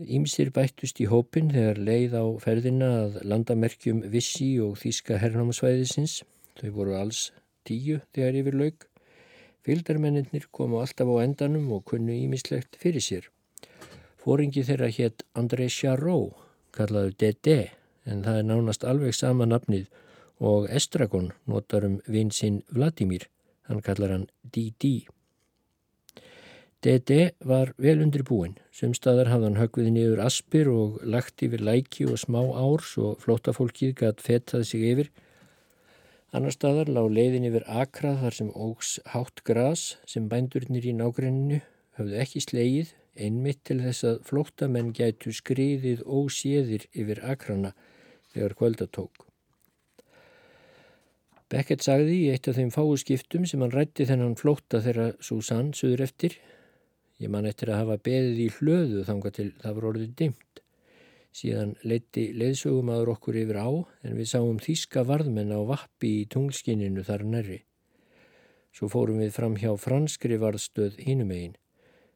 [0.00, 6.22] Ímsir bættust í hópin þegar leið á ferðina að landamerkjum Vissi og Þíska hernámsvæðisins.
[6.56, 7.26] Þau voru alls
[7.68, 8.86] tíu þegar yfir laug.
[9.60, 13.28] Fylgdarmennir komu alltaf á endanum og kunnu ímislegt fyrir sér.
[14.20, 16.36] Fóringi þeirra hétt André Charot
[16.76, 17.56] kallaður DD
[18.08, 19.88] en það er nánast alveg sama nafnið
[20.40, 23.28] og Estragon notar um vinsinn Vladimir,
[23.68, 25.06] hann kallar hann DD.
[26.80, 32.06] DD var vel undir búin, sumstaðar hafði hann högvið niður aspir og lagt yfir læki
[32.08, 35.10] og smá árs og flótafólkið gætt fetað sig yfir.
[36.32, 41.60] Annar staðar lág leiðin yfir akrað þar sem ógs hátt gras sem bændurnir í nágrenninu
[42.00, 47.74] höfðu ekki slegið einmitt til þess að flóttamenn gætu skriðið óséðir yfir akrana
[48.32, 49.29] þegar kvöldatók.
[51.50, 55.72] Beckett sagði í eitt af þeim fáu skiptum sem hann rætti þennan flótta þegar Susann
[55.74, 56.36] söður eftir.
[57.18, 60.60] Ég man eftir að hafa beðið í hlöðu þanga til það var orðið dimt.
[61.34, 63.70] Síðan leiti leiðsögum aður okkur yfir á
[64.06, 67.58] en við sáum þýska varðmenn á vappi í tunglskinninu þar nærri.
[68.70, 71.58] Svo fórum við fram hjá franskri varðstöð hínumegin.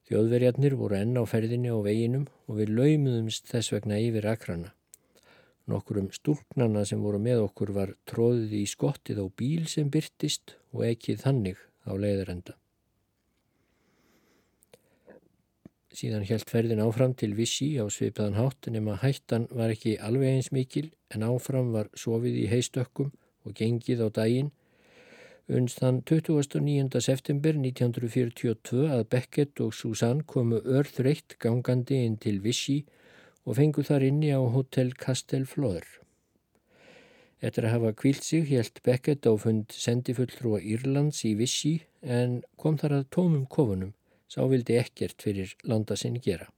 [0.07, 4.75] Þjóðverjarnir voru enn á ferðinni á veginum og við laumuðumst þess vegna yfir akrana.
[5.71, 10.85] Nokkurum stúlknana sem voru með okkur var tróðið í skottið á bíl sem byrtist og
[10.91, 12.57] ekkið þannig á leiðarenda.
[15.95, 20.51] Síðan helt ferðin áfram til Vissi á svipaðan hátt nema hættan var ekki alveg eins
[20.53, 23.15] mikil en áfram var sofið í heistökkum
[23.47, 24.51] og gengið á daginn
[25.45, 27.03] Unst þann 29.
[27.05, 32.79] september 1942 að Beckett og Susanne komu örþreitt gangandi inn til Vichy
[33.45, 35.85] og fengu þar inni á Hotel Castelfleur.
[37.45, 42.79] Eftir að hafa kvílt sig helt Beckett á fund sendifulltrúa Írlands í Vichy en kom
[42.81, 43.93] þar að tómum kofunum,
[44.33, 46.49] sá vildi ekkert fyrir landa sinn gera.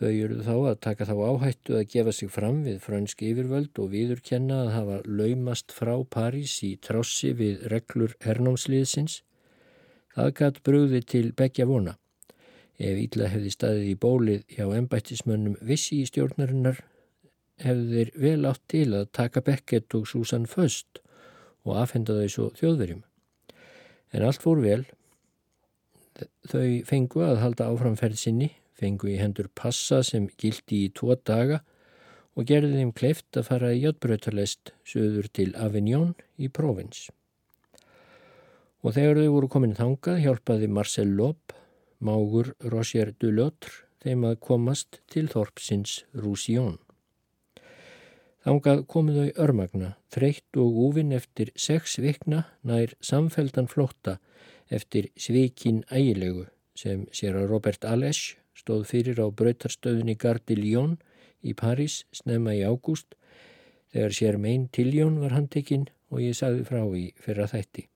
[0.00, 3.90] Þau eru þá að taka þá áhættu að gefa sig fram við frönsk yfirvöld og
[3.92, 9.18] viðurkenna að hafa laumast frá París í trássi við reglur hernámsliðsins.
[10.16, 11.98] Það gætt brúði til begja vona.
[12.80, 16.80] Ef Íla hefði staðið í bólið hjá ennbættismönnum vissi í stjórnarinnar
[17.60, 21.02] hefðu þeir vel átt til að taka Beckett og Susan Föst
[21.66, 23.02] og afhenda þau svo þjóðverjum.
[24.16, 24.86] En allt fór vel.
[26.48, 31.60] Þau fengu að halda áframferð sinni fengu í hendur passa sem gildi í tvo daga
[32.38, 37.08] og gerði þeim kleift að fara í jötbröytarlest söður til Avignon í Provins.
[38.80, 41.52] Og þegar þau voru komin þangað hjálpaði Marcel Loeb,
[42.00, 46.78] mágur Roger Dulotr, þeim að komast til Þorpsins Roussillon.
[48.40, 54.16] Þangað komu þau örmagna, þreytt og úvinn eftir sex vikna nær samfeldan flótta
[54.72, 56.46] eftir svikin ægilegu
[56.78, 60.96] sem sér að Robert Alesch stóð fyrir á brautarstöðunni Gardi Lyon
[61.44, 63.16] í París snemma í ágúst
[63.92, 67.88] þegar sér megin Tiljón var handtekinn og ég sagði frá í fyrra þætti.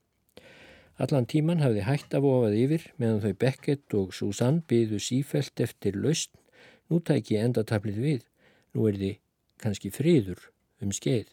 [0.95, 5.99] Allan tíman hafði hægt af ofað yfir meðan þau Beckett og Susanne byðu sífelt eftir
[5.99, 6.31] lausn,
[6.87, 8.23] nú tæki endatablið við.
[8.75, 9.17] nú er þið
[9.63, 10.51] kannski friður
[10.83, 11.31] um skeið.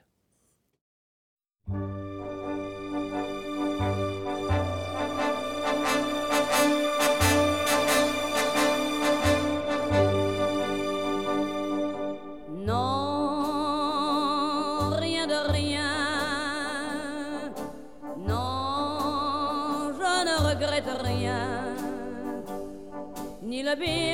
[23.75, 24.10] be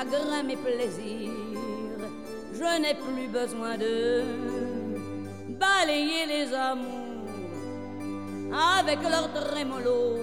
[0.00, 1.30] chagrins, mes plaisirs,
[2.54, 4.22] je n'ai plus besoin de
[5.48, 7.28] balayer les amours
[8.78, 10.18] avec leur trémolo,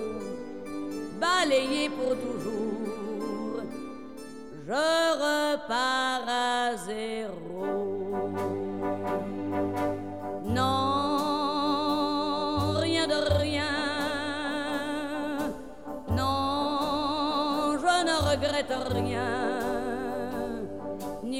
[1.19, 3.61] balayer pour toujours.
[4.67, 4.73] Je
[5.23, 7.65] repars à zéro.
[10.45, 11.53] Non,
[12.79, 13.87] rien de rien.
[18.29, 19.56] Regrette rien,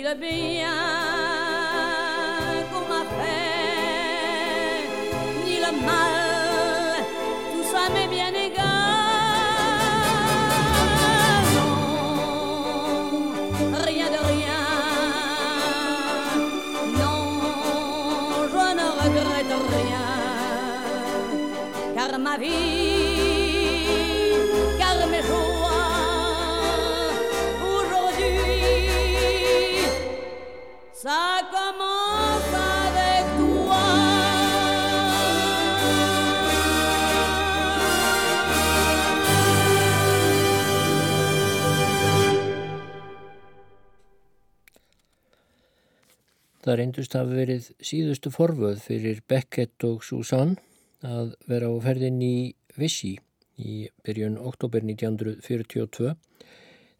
[0.07, 0.79] le bien
[2.71, 4.81] qu'on m'a fait,
[5.45, 6.99] ni le mal,
[7.51, 8.65] tout ça m'est bien égal.
[11.55, 11.75] Non,
[13.85, 14.63] rien de rien,
[17.01, 17.21] non,
[18.53, 20.07] je ne regrette rien,
[21.95, 22.86] car ma vie,
[46.67, 50.57] Það reyndust hafi verið síðustu forvöð fyrir Beckett og Susanne
[50.99, 53.13] að vera á ferðin í Vissi
[53.55, 56.11] í byrjun oktober 1942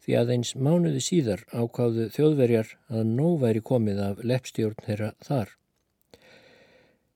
[0.06, 5.52] því að eins mánuði síðar ákváðu þjóðverjar að nóg væri komið af leppstjórn þeirra þar.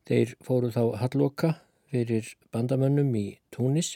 [0.04, 1.54] Þeir fóru þá halloka
[1.88, 3.94] fyrir bandamönnum í Túnis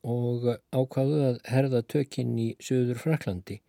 [0.00, 3.60] og ákváðu að herða tökinn í söður Fraklandi,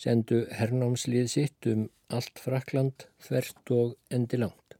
[0.00, 4.76] sendu hernámslið sitt um allt Frakland þvert og endi langt.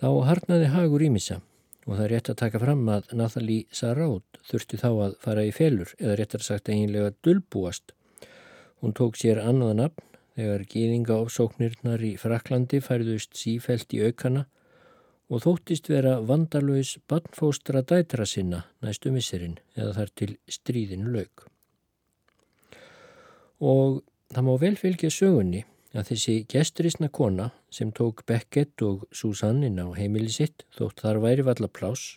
[0.00, 1.40] Þá harnaði Hagur Ímissa
[1.86, 5.50] og það er rétt að taka fram að Nathalie Sarraud þurfti þá að fara í
[5.56, 7.92] felur eða réttar sagt eiginlega dölbúast.
[8.80, 10.06] Hún tók sér annað nafn
[10.38, 14.46] þegar gýðinga ofsóknirnar í Fraklandi færðust sífælt í aukana
[15.30, 21.50] og þóttist vera vandalöys barnfóstra dætra sinna næstu misserinn eða þar til stríðinu lauk.
[23.60, 24.00] Og
[24.32, 29.90] það má vel fylgja sögunni að þessi gesturisna kona sem tók Beckett og Susannin á
[29.96, 32.16] heimili sitt þótt þar væri valla pláss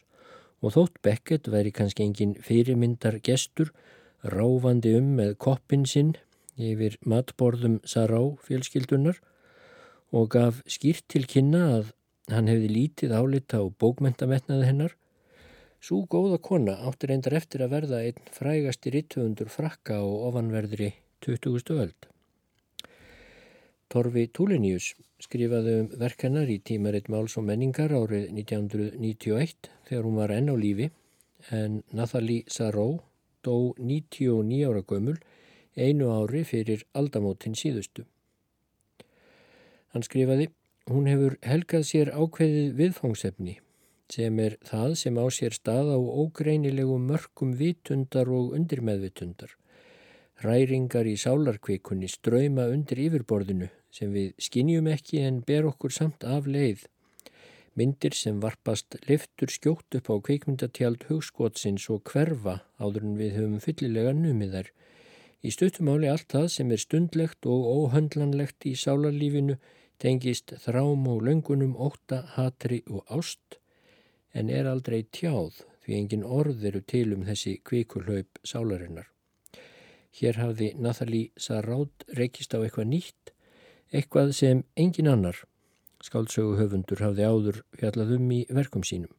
[0.63, 3.73] og þótt Beckett væri kannski engin fyrirmyndar gestur
[4.23, 6.13] ráfandi um með koppin sinn
[6.55, 9.19] yfir matborðum Sará fjölskyldunar
[10.13, 11.93] og gaf skýrt til kynna að
[12.31, 14.93] hann hefði lítið álita og bókmentametnaði hennar.
[15.83, 21.69] Sú góða kona áttir endar eftir að verða einn frægasti rittuundur frakka og ofanverðri 20.
[21.79, 22.07] öld.
[23.87, 24.89] Torfi Túlinius
[25.23, 30.55] skrifaði um verkennar í tímaritt Máls og menningar árið 1991 þegar hún var enn á
[30.59, 30.89] lífi
[31.55, 32.87] en Nathalie Saró
[33.39, 35.15] dó 99 ára gömul
[35.79, 38.03] einu ári fyrir aldamótin síðustu.
[39.95, 40.51] Hann skrifaði,
[40.91, 43.59] hún hefur helgað sér ákveðið viðfóngsefni
[44.11, 49.55] sem er það sem á sér stað á ógreinilegu mörgum vitundar og undirmeðvitundar.
[50.43, 56.49] Ræringar í sálarkvikunni ströyma undir yfirborðinu sem við skinnjum ekki en ber okkur samt af
[56.51, 56.81] leið.
[57.79, 63.63] Myndir sem varpast liftur skjótt upp á kveikmyndatjald hugskotsins og hverfa áður en við höfum
[63.63, 64.67] fyllilega numiðar.
[65.47, 69.55] Í stuttumáli allt það sem er stundlegt og óhöndlanlegt í sálarlífinu
[70.03, 73.61] tengist þrám og löngunum, óta, hatri og ást
[74.35, 79.12] en er aldrei tjáð því engin orð eru til um þessi kvikulhaup sálarinnar.
[80.13, 83.33] Hér hafði Nathalie Sarraud reykist á eitthvað nýtt
[83.93, 85.39] eitthvað sem engin annar
[86.03, 89.11] skáldsöguhöfundur hafði áður fjallaðum í verkum sínum.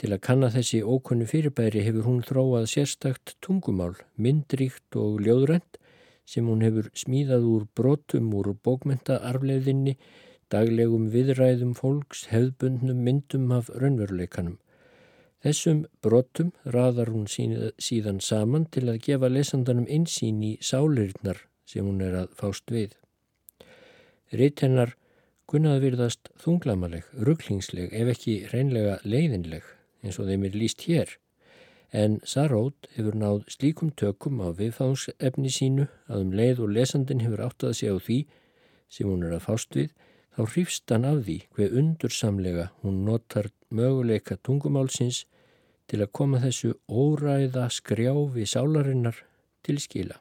[0.00, 5.78] Til að kanna þessi ókunnu fyrirbæri hefur hún þróað sérstakt tungumál, myndríkt og ljóðrænt
[6.26, 9.94] sem hún hefur smíðað úr brotum úr bókmentaarfleðinni,
[10.50, 14.58] daglegum viðræðum fólks, hefðbundnum myndum af raunveruleikanum.
[15.44, 22.00] Þessum brotum raðar hún síðan saman til að gefa lesandanum einsýn í sálirinnar sem hún
[22.00, 22.94] er að fást við.
[24.32, 24.94] Ritt hennar
[25.44, 29.66] kunnaði virðast þunglamaleg, rugglingsleg ef ekki reynlega leiðinleg
[30.00, 31.12] eins og þeim er líst hér.
[31.92, 37.44] En Sarót hefur náð slíkum tökum á viðfáðsefni sínu að um leið og lesandin hefur
[37.44, 38.18] átt að segja á því
[38.88, 39.92] sem hún er að fást við,
[40.34, 45.26] þá hrýfst hann af því hver undursamlega hún notar möguleika tungumálsins
[45.90, 49.18] til að koma þessu óræða skrjáfi sálarinnar
[49.64, 50.18] til skila.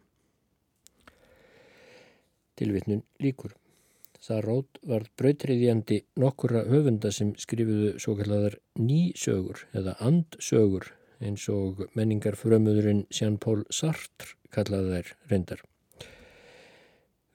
[2.60, 3.56] Tilvitnun líkur.
[4.24, 10.94] Sarót var brautriðjandi nokkura höfunda sem skrifuðu svo kalladar nýsögur eða andsögur
[11.24, 15.62] eins og menningarfrömmuðurinn Jean-Paul Sartre kallaði þær reyndar.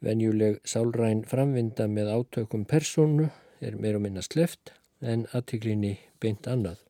[0.05, 3.29] Venjuleg sálræn framvinda með átökum persónu
[3.61, 4.73] er meir og minna sleft
[5.03, 6.88] en aðtiklinni beint annað.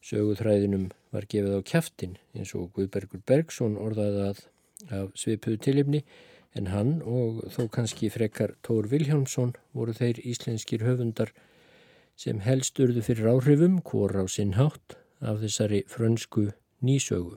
[0.00, 4.42] Söguþræðinum var gefið á kæftin eins og Guðbergur Bergson orðaði að
[4.88, 6.00] af svipuðu tilifni
[6.56, 11.34] en hann og þó kannski frekar Tór Viljámsson voru þeir íslenskir höfundar
[12.16, 16.50] sem helst urðu fyrir áhrifum, hvor á sinn hátt, af þessari frönsku
[16.84, 17.36] nýsögu.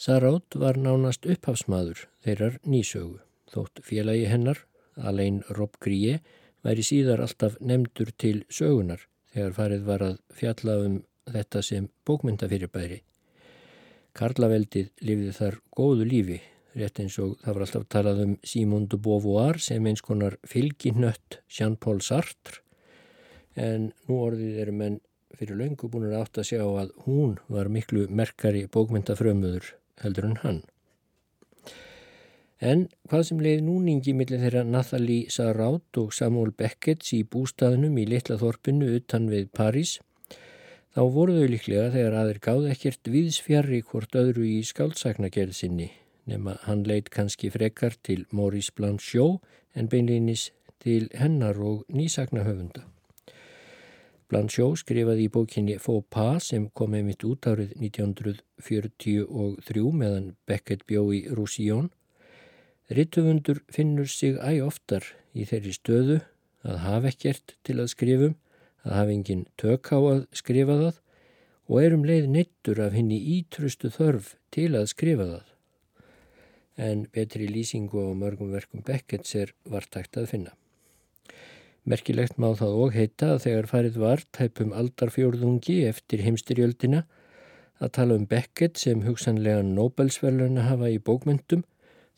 [0.00, 3.20] Sarátt var nánast upphafsmaður þeirrar nýsögu,
[3.50, 4.64] þótt félagi hennar,
[4.96, 6.20] Alain Rob Grie,
[6.64, 10.98] væri síðar alltaf nefndur til sögunar þegar farið var að fjalla um
[11.30, 13.02] þetta sem bókmyndafyrirbæri
[14.16, 16.40] Karlaveldið lifði þar góðu lífi,
[16.74, 21.38] rétt eins og það var alltaf talað um Simone de Beauvoir sem eins konar fylginnött
[21.50, 22.64] Jean-Paul Sartre
[23.54, 24.98] en nú orðið eru menn
[25.38, 30.38] fyrir löngu búin að átt að sjá að hún var miklu merkari bókmyndafrömmuður heldur en
[30.42, 30.60] hann.
[32.60, 38.04] En hvað sem leiði núningi millir þeirra Nathalie Sarraud og Samuel Beckett í bústaðnum í
[38.08, 39.96] litla þorpinu utan við París
[40.90, 45.86] Þá voru þau líklega þegar aðeir gáði ekkert viðsfjarri hvort öðru í skáldsagnagerð sinni
[46.30, 49.38] nema hann leit kannski frekar til Maurice Blanchot
[49.78, 50.50] en beinleinis
[50.82, 52.82] til hennar og nýsagnahöfunda.
[54.30, 60.86] Blanchot skrifaði í bókinni Faux Pas sem kom með mitt út árið 1943 meðan Beckett
[60.90, 61.90] bjó í Roussillon.
[62.90, 66.16] Rittufundur finnur sig æg oftar í þeirri stöðu
[66.66, 68.34] að hafa ekkert til að skrifum
[68.82, 70.98] að hafa engin tök á að skrifa það
[71.70, 75.46] og erum leið neittur af henni ítrustu þörf til að skrifa það.
[76.80, 80.56] En betri lýsingu á mörgum verkum Beckets er vartækt að finna.
[81.86, 87.04] Merkilegt má það og heita að þegar farið var tæpum aldarfjórðungi eftir heimstyrjöldina
[87.80, 91.62] að tala um Beckett sem hugsanlega Nobelsverðurna hafa í bókmyndum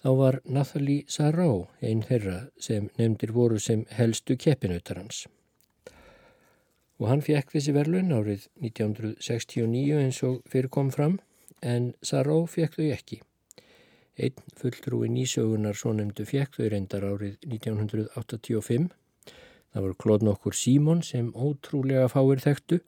[0.02, 5.26] þá var Nathalie Sarau einn þeirra sem nefndir voru sem helstu keppinautar hans
[7.02, 11.18] og hann fekk þessi verðlun árið 1969 eins og fyrir kom fram
[11.62, 13.18] en Saró fekk þau ekki.
[14.22, 18.90] Einn fulltrúi nýsögunar svo nefndu fekk þau reyndar árið 1985.
[19.72, 22.78] Það voru klóðn okkur Símon sem ótrúlega fáir þekktu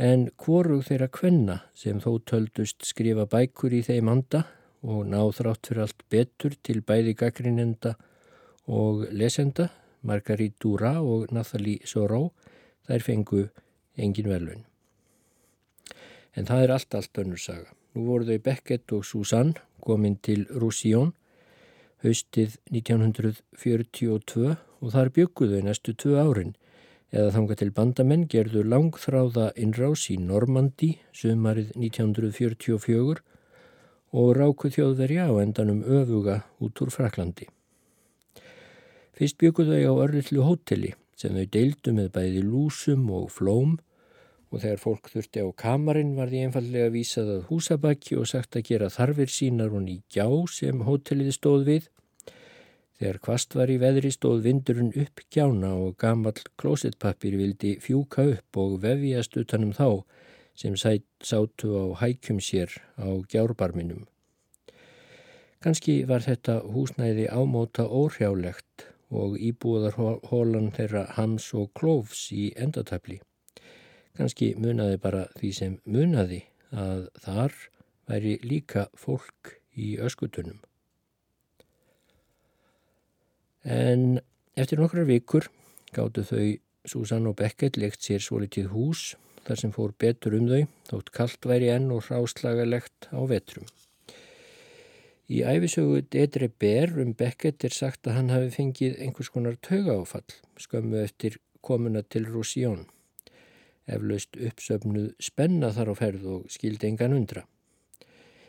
[0.00, 4.46] en hvorug þeirra kvenna sem þó töldust skrifa bækur í þeim anda
[4.82, 7.94] og náð þrátt fyrir allt betur til bæði gaggrinenda
[8.70, 9.68] og lesenda,
[10.02, 12.30] Margarit Dura og Nathalie Soró,
[12.88, 13.42] þær fengu
[14.00, 14.64] engin velun.
[16.36, 17.68] En það er allt, allt önnur saga.
[17.94, 21.12] Nú voru þau Beckett og Susanne komin til Roussillon
[22.04, 26.54] haustið 1942 og þar bygguðu næstu tvö árin
[27.10, 33.24] eða þanga til bandamenn gerðu langþráða innrás í Normandi sömarið 1944
[34.10, 37.46] og ráku þjóðverja á endanum öfuga út úr Fraklandi.
[39.14, 43.78] Fyrst bygguðu þau á örlillu hóteli sem þau deildu með bæði lúsum og flóm
[44.50, 48.66] og þegar fólk þurfti á kamarinn var því einfallega vísað að húsabakki og sagt að
[48.70, 51.90] gera þarfir sínar og ný gjá sem hóteliði stóð við.
[52.98, 58.58] Þegar kvast var í veðri stóð vindurinn upp gjána og gamall klósetpappir vildi fjúka upp
[58.60, 60.02] og vefjast utanum þá
[60.60, 62.68] sem sæt, sátu á hækjum sér
[63.00, 64.04] á gjárbarminum.
[65.64, 73.18] Kanski var þetta húsnæði ámóta óhrjálegt og íbúðarhólan þeirra Hans og Klófs í endatæfli.
[74.16, 77.56] Kanski munaði bara því sem munaði að þar
[78.10, 80.60] væri líka fólk í öskutunum.
[83.64, 84.20] En
[84.56, 85.48] eftir nokkrar vikur
[85.96, 86.46] gáttu þau
[86.88, 89.10] Susann og Beckett leikt sér svo litið hús
[89.46, 93.66] þar sem fór betur um þau, þótt kallt væri enn og ráslagalegt á vetrum.
[95.30, 100.26] Í æfisögu Dedre Ber um Beckett er sagt að hann hafi fengið einhvers konar taugaáfall
[100.58, 102.88] skömmu eftir komuna til Roussillon.
[103.86, 107.44] Eflaust uppsöfnuð spenna þar á ferð og skildi engan undra.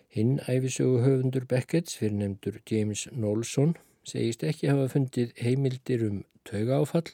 [0.09, 7.13] Hinn æfisögu höfundur Becketts fyrir nefndur James Knowlson segist ekki hafa fundið heimildir um taugaáfall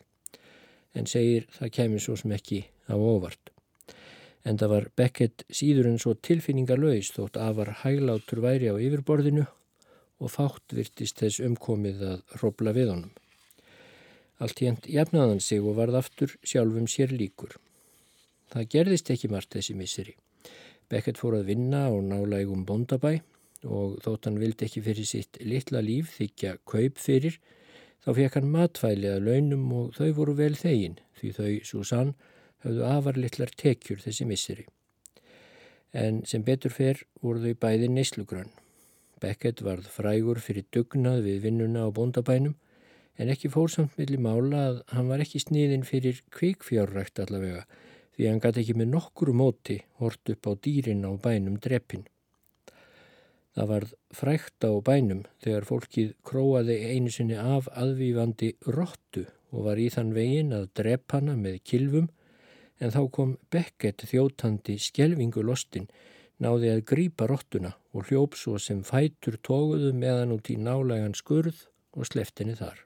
[0.96, 3.52] en segir það kemur svo sem ekki á óvart
[4.48, 9.46] en það var Beckett síður en svo tilfinningarlaus þótt afar hæglátur væri á yfirborðinu
[10.24, 13.16] og fátt virtist þess umkomið að robla við honum.
[14.42, 17.58] Allt hérnt jafnaðan sig og varð aftur sjálfum sér líkur.
[18.54, 20.16] Það gerðist ekki margt þessi misseri.
[20.88, 23.18] Beckett fór að vinna á nálægum bondabæ
[23.68, 27.40] og þótt hann vildi ekki fyrir sitt litla líf þykja kaup fyrir,
[28.06, 32.14] þá fekk hann matfæli að launum og þau voru vel þegin því þau, Susann,
[32.66, 34.66] höfðu afarlittlar tekjur þessi misseri.
[35.94, 38.54] En sem betur fer voru þau bæði neyslugrönn.
[39.22, 42.56] Beckett varð frægur fyrir dugnað við vinnuna á bóndabænum
[43.18, 47.64] en ekki fórsamt millir mála að hann var ekki sniðin fyrir kvikfjárrækt allavega
[48.18, 52.06] því hann gæti ekki með nokkuru móti hort upp á dýrin á bænum dreppin.
[53.58, 59.82] Það varð frækt á bænum þegar fólkið króaði einu sinni af aðvífandi róttu og var
[59.82, 62.10] í þann vegin að drepp hana með kilvum
[62.80, 65.88] en þá kom Beckett þjótandi skjelvingu lostin,
[66.38, 71.66] náði að grípa rottuna og hljóp svo sem fætur tóguðu meðan út í nálegan skurð
[71.98, 72.84] og sleftinni þar.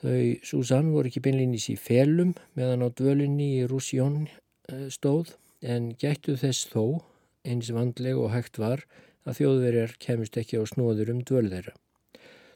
[0.00, 5.34] Þau Susann voru ekki beinlýnis í felum meðan á dvölinni í Rússjón eh, stóð
[5.64, 7.00] en gættu þess þó
[7.46, 8.84] eins vandleg og hægt var
[9.26, 11.74] að þjóðverjar kemist ekki á snóður um dvöl þeirra.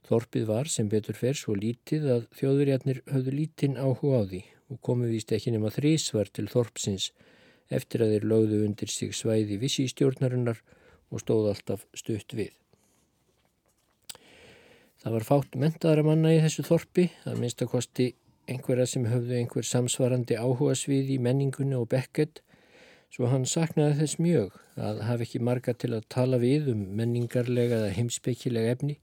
[0.08, 4.80] Þorpið var sem betur fer svo lítið að þjóðurjarnir höfðu lítinn áhuga á því og
[4.86, 7.10] komu víst ekki nema þrísvar til Þorpsins
[7.70, 10.62] eftir að þeir lögðu undir sig svæði vissi í stjórnarinnar
[11.10, 12.50] og stóð alltaf stutt við.
[15.00, 18.10] Það var fátt mentaðara manna í þessu Þorpi, að minnstakosti
[18.50, 22.42] einhverja sem höfðu einhver samsvarandi áhuga svið í menningunni og Beckett,
[23.10, 27.80] svo hann saknaði þess mjög að hafa ekki marga til að tala við um menningarlega
[27.80, 28.98] eða heimspekilega efni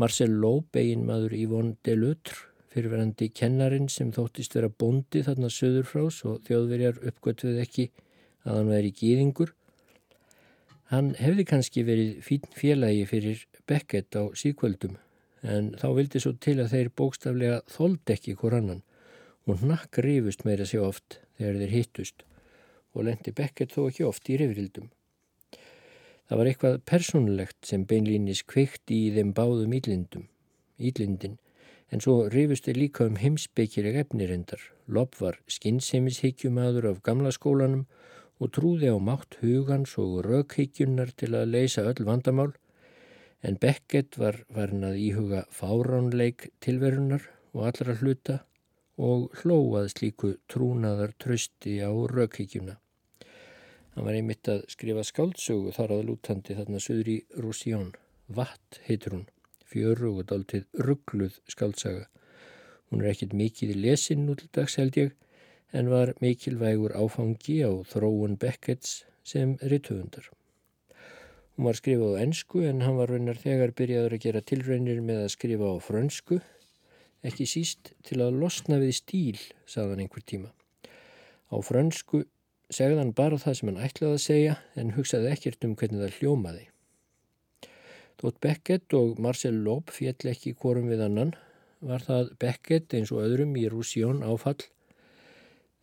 [0.00, 6.20] Marcel Loeb, eigin maður Yvonne Delutre, fyrirverandi kennarin sem þóttist vera bondi þarna söður frás
[6.24, 7.90] og þjóðverjar uppgöttuð ekki
[8.46, 9.52] að hann væri gýðingur.
[10.90, 14.96] Hann hefði kannski verið fín félagi fyrir Beckett á síkvöldum
[15.42, 18.80] en þá vildi svo til að þeir bókstaflega þóld ekki hver annan
[19.50, 22.24] og nakk rifust meira sér oft þegar þeir hittust
[22.94, 24.88] og lendi Beckett þó ekki oft í rifrildum.
[26.30, 30.28] Það var eitthvað persónulegt sem beinlýnis kveikti í þeim báðum ílindum,
[30.78, 31.32] ílindin,
[31.90, 34.60] en svo rifust þeir líka um heimsbeikileg efnirendar.
[34.86, 37.88] Lopp var skinnseimishyggjumadur af gamla skólanum
[38.38, 42.52] og trúði á mátt hugans og rökhyggjunar til að leysa öll vandamál,
[43.42, 47.26] en Beckett var varin að íhuga fáránleik tilverunar
[47.56, 48.38] og allra hluta
[49.02, 52.78] og hlóað slíku trúnaðar trösti á rökhyggjuna.
[53.94, 57.90] Hann var einmitt að skrifa skáldsögu þar að lútandi þarna söður í Rússjón.
[58.30, 59.24] Vatt heitur hún,
[59.66, 62.06] fjöru og dáltið ruggluð skáltsaga.
[62.90, 65.10] Hún er ekkit mikið í lesin nútildags held ég,
[65.74, 70.30] en var mikilvægur áfangi á þróun Becketts sem rittöfundar.
[71.54, 75.24] Hún var skrifað á ennsku en hann var raunar þegar byrjaður að gera tilraunir með
[75.26, 76.38] að skrifa á frönsku,
[77.26, 80.54] ekki síst til að losna við stíl, sagðan einhver tíma.
[81.50, 82.24] Á frönsku
[82.70, 86.18] segði hann bara það sem hann ætlaði að segja en hugsaði ekkert um hvernig það
[86.20, 86.66] hljómaði.
[88.20, 91.32] Þótt Beckett og Marcel Loeb fjell ekki korum við annan
[91.80, 94.60] var það Beckett eins og öðrum í Rússjón áfall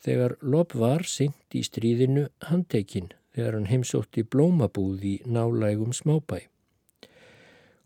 [0.05, 6.45] þegar Loeb var syngt í stríðinu handtekinn þegar hann heimsótti blómabúð í nálægum smábæ.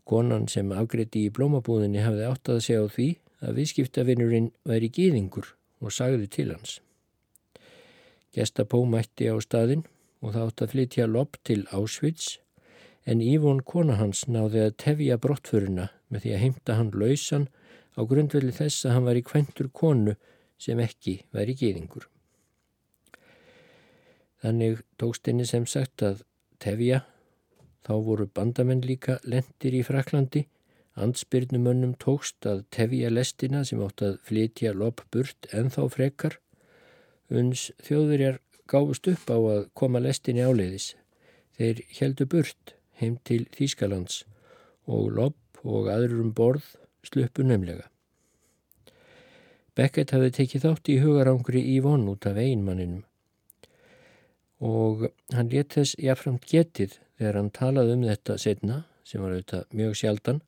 [0.08, 3.08] Konan sem afgriði í blómabúðinni hafði átt að segja á því
[3.42, 6.80] að viðskiptavinnurinn væri gýðingur og sagði til hans.
[8.32, 9.84] Gestapó mætti á staðin
[10.22, 12.38] og það átt að flytja lopp til Ásvits
[13.04, 17.48] en Ívon kona hans náði að tefja brottfuruna með því að heimta hann lausan
[17.98, 20.14] á grundvelli þess að hann var í kventur konu
[20.62, 22.06] sem ekki væri gýðingur.
[24.42, 26.22] Þannig tókst henni sem sagt að
[26.62, 27.02] tefja,
[27.86, 30.46] þá voru bandamenn líka lendir í Fraklandi,
[30.98, 36.38] ansbyrnumönnum tókst að tefja lestina sem átt að flytja lopp burt en þá frekar
[37.40, 40.92] uns þjóðverjar gáfust upp á að koma lestinni áleiðis.
[41.58, 44.22] Þeir heldu burt heim til Þýskalands
[44.88, 46.74] og Lopp og aðrurum borð
[47.06, 47.88] sluppu nefnlega.
[49.72, 53.02] Beckett hafði tekið þátt í hugarangri í von út af einmanninum
[54.62, 59.78] og hann let þess jáfnframt getið þegar hann talaði um þetta setna, sem var auðvitað
[59.78, 60.38] mjög sjaldan,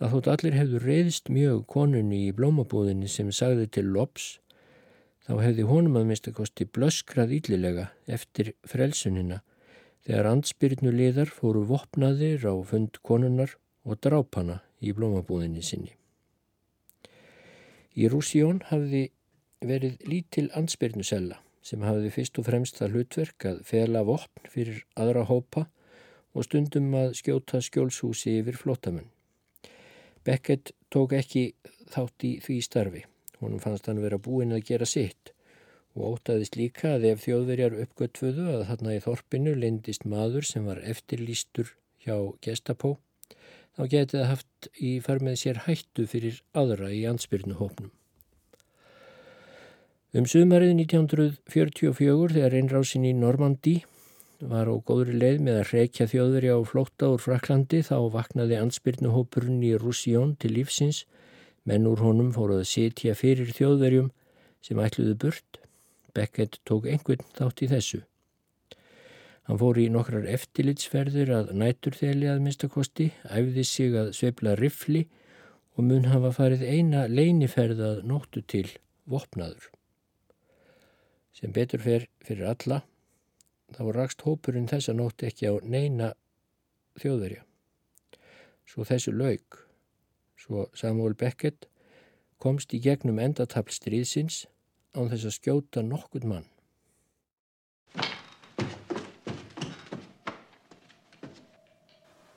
[0.00, 4.38] að þótt allir hefðu reyðist mjög konunni í blómabúðinni sem sagði til lops,
[5.26, 9.40] þá hefði honum að minnstakosti blöskrað yllilega eftir frelsunina
[10.06, 13.54] þegar ansbyrnu liðar fóru vopnaðir á fund konunnar
[13.86, 15.94] og drápana í blómabúðinni sinni.
[17.94, 19.10] Í Rússjón hafði
[19.62, 24.82] verið lítil ansbyrnu sella sem hafði fyrst og fremst það hlutverk að fela vopn fyrir
[24.98, 25.68] aðra hópa
[26.32, 29.10] og stundum að skjóta skjólshúsi yfir flottamenn.
[30.24, 31.52] Beckett tók ekki
[31.92, 33.04] þátt í því starfi.
[33.42, 35.32] Honum fannst hann vera búinn að gera sitt
[35.92, 40.80] og ótaðist líka að ef þjóðverjar uppgötfuðu að þarna í þorpinu lindist maður sem var
[40.88, 41.74] eftirlýstur
[42.04, 42.14] hjá
[42.44, 42.94] Gestapó,
[43.76, 47.92] þá getið það haft í farmið sér hættu fyrir aðra í ansbyrnuhópnum.
[50.12, 53.78] Um sumarið 1944 þegar einrásin í Normandi
[54.40, 59.62] var á góðri leið með að reykja þjóðveri á flótta úr Fraklandi þá vaknaði ansbyrnuhópurinn
[59.64, 61.04] í Rússjón til lífsins
[61.68, 64.08] menn úr honum fóruð að setja fyrir þjóðverjum
[64.64, 65.60] sem ætluðu burt.
[66.12, 68.02] Beckett tók einhvern þátt í þessu.
[69.48, 75.06] Hann fór í nokkrar eftirlitsferðir að næturþeli að minnstakosti, æfði sig að sveifla rifli
[75.74, 78.68] og mun hafa farið eina leiniferð að nóttu til
[79.08, 79.72] vopnaður
[81.32, 82.82] sem betur fer fyrir alla
[83.72, 86.12] þá rakst hópurinn þessa nótt ekki á neina
[87.00, 87.40] þjóðverja.
[88.68, 89.56] Svo þessu laug,
[90.42, 91.68] svo Samuel Beckett
[92.42, 94.42] komst í gegnum endatapl stríðsins
[94.96, 96.48] án þess að skjóta nokkur mann.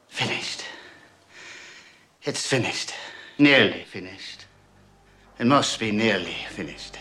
[0.08, 0.64] Finished.
[2.24, 2.93] It's finished.
[3.38, 4.45] Nearly finished.
[5.39, 6.97] It must be nearly finished.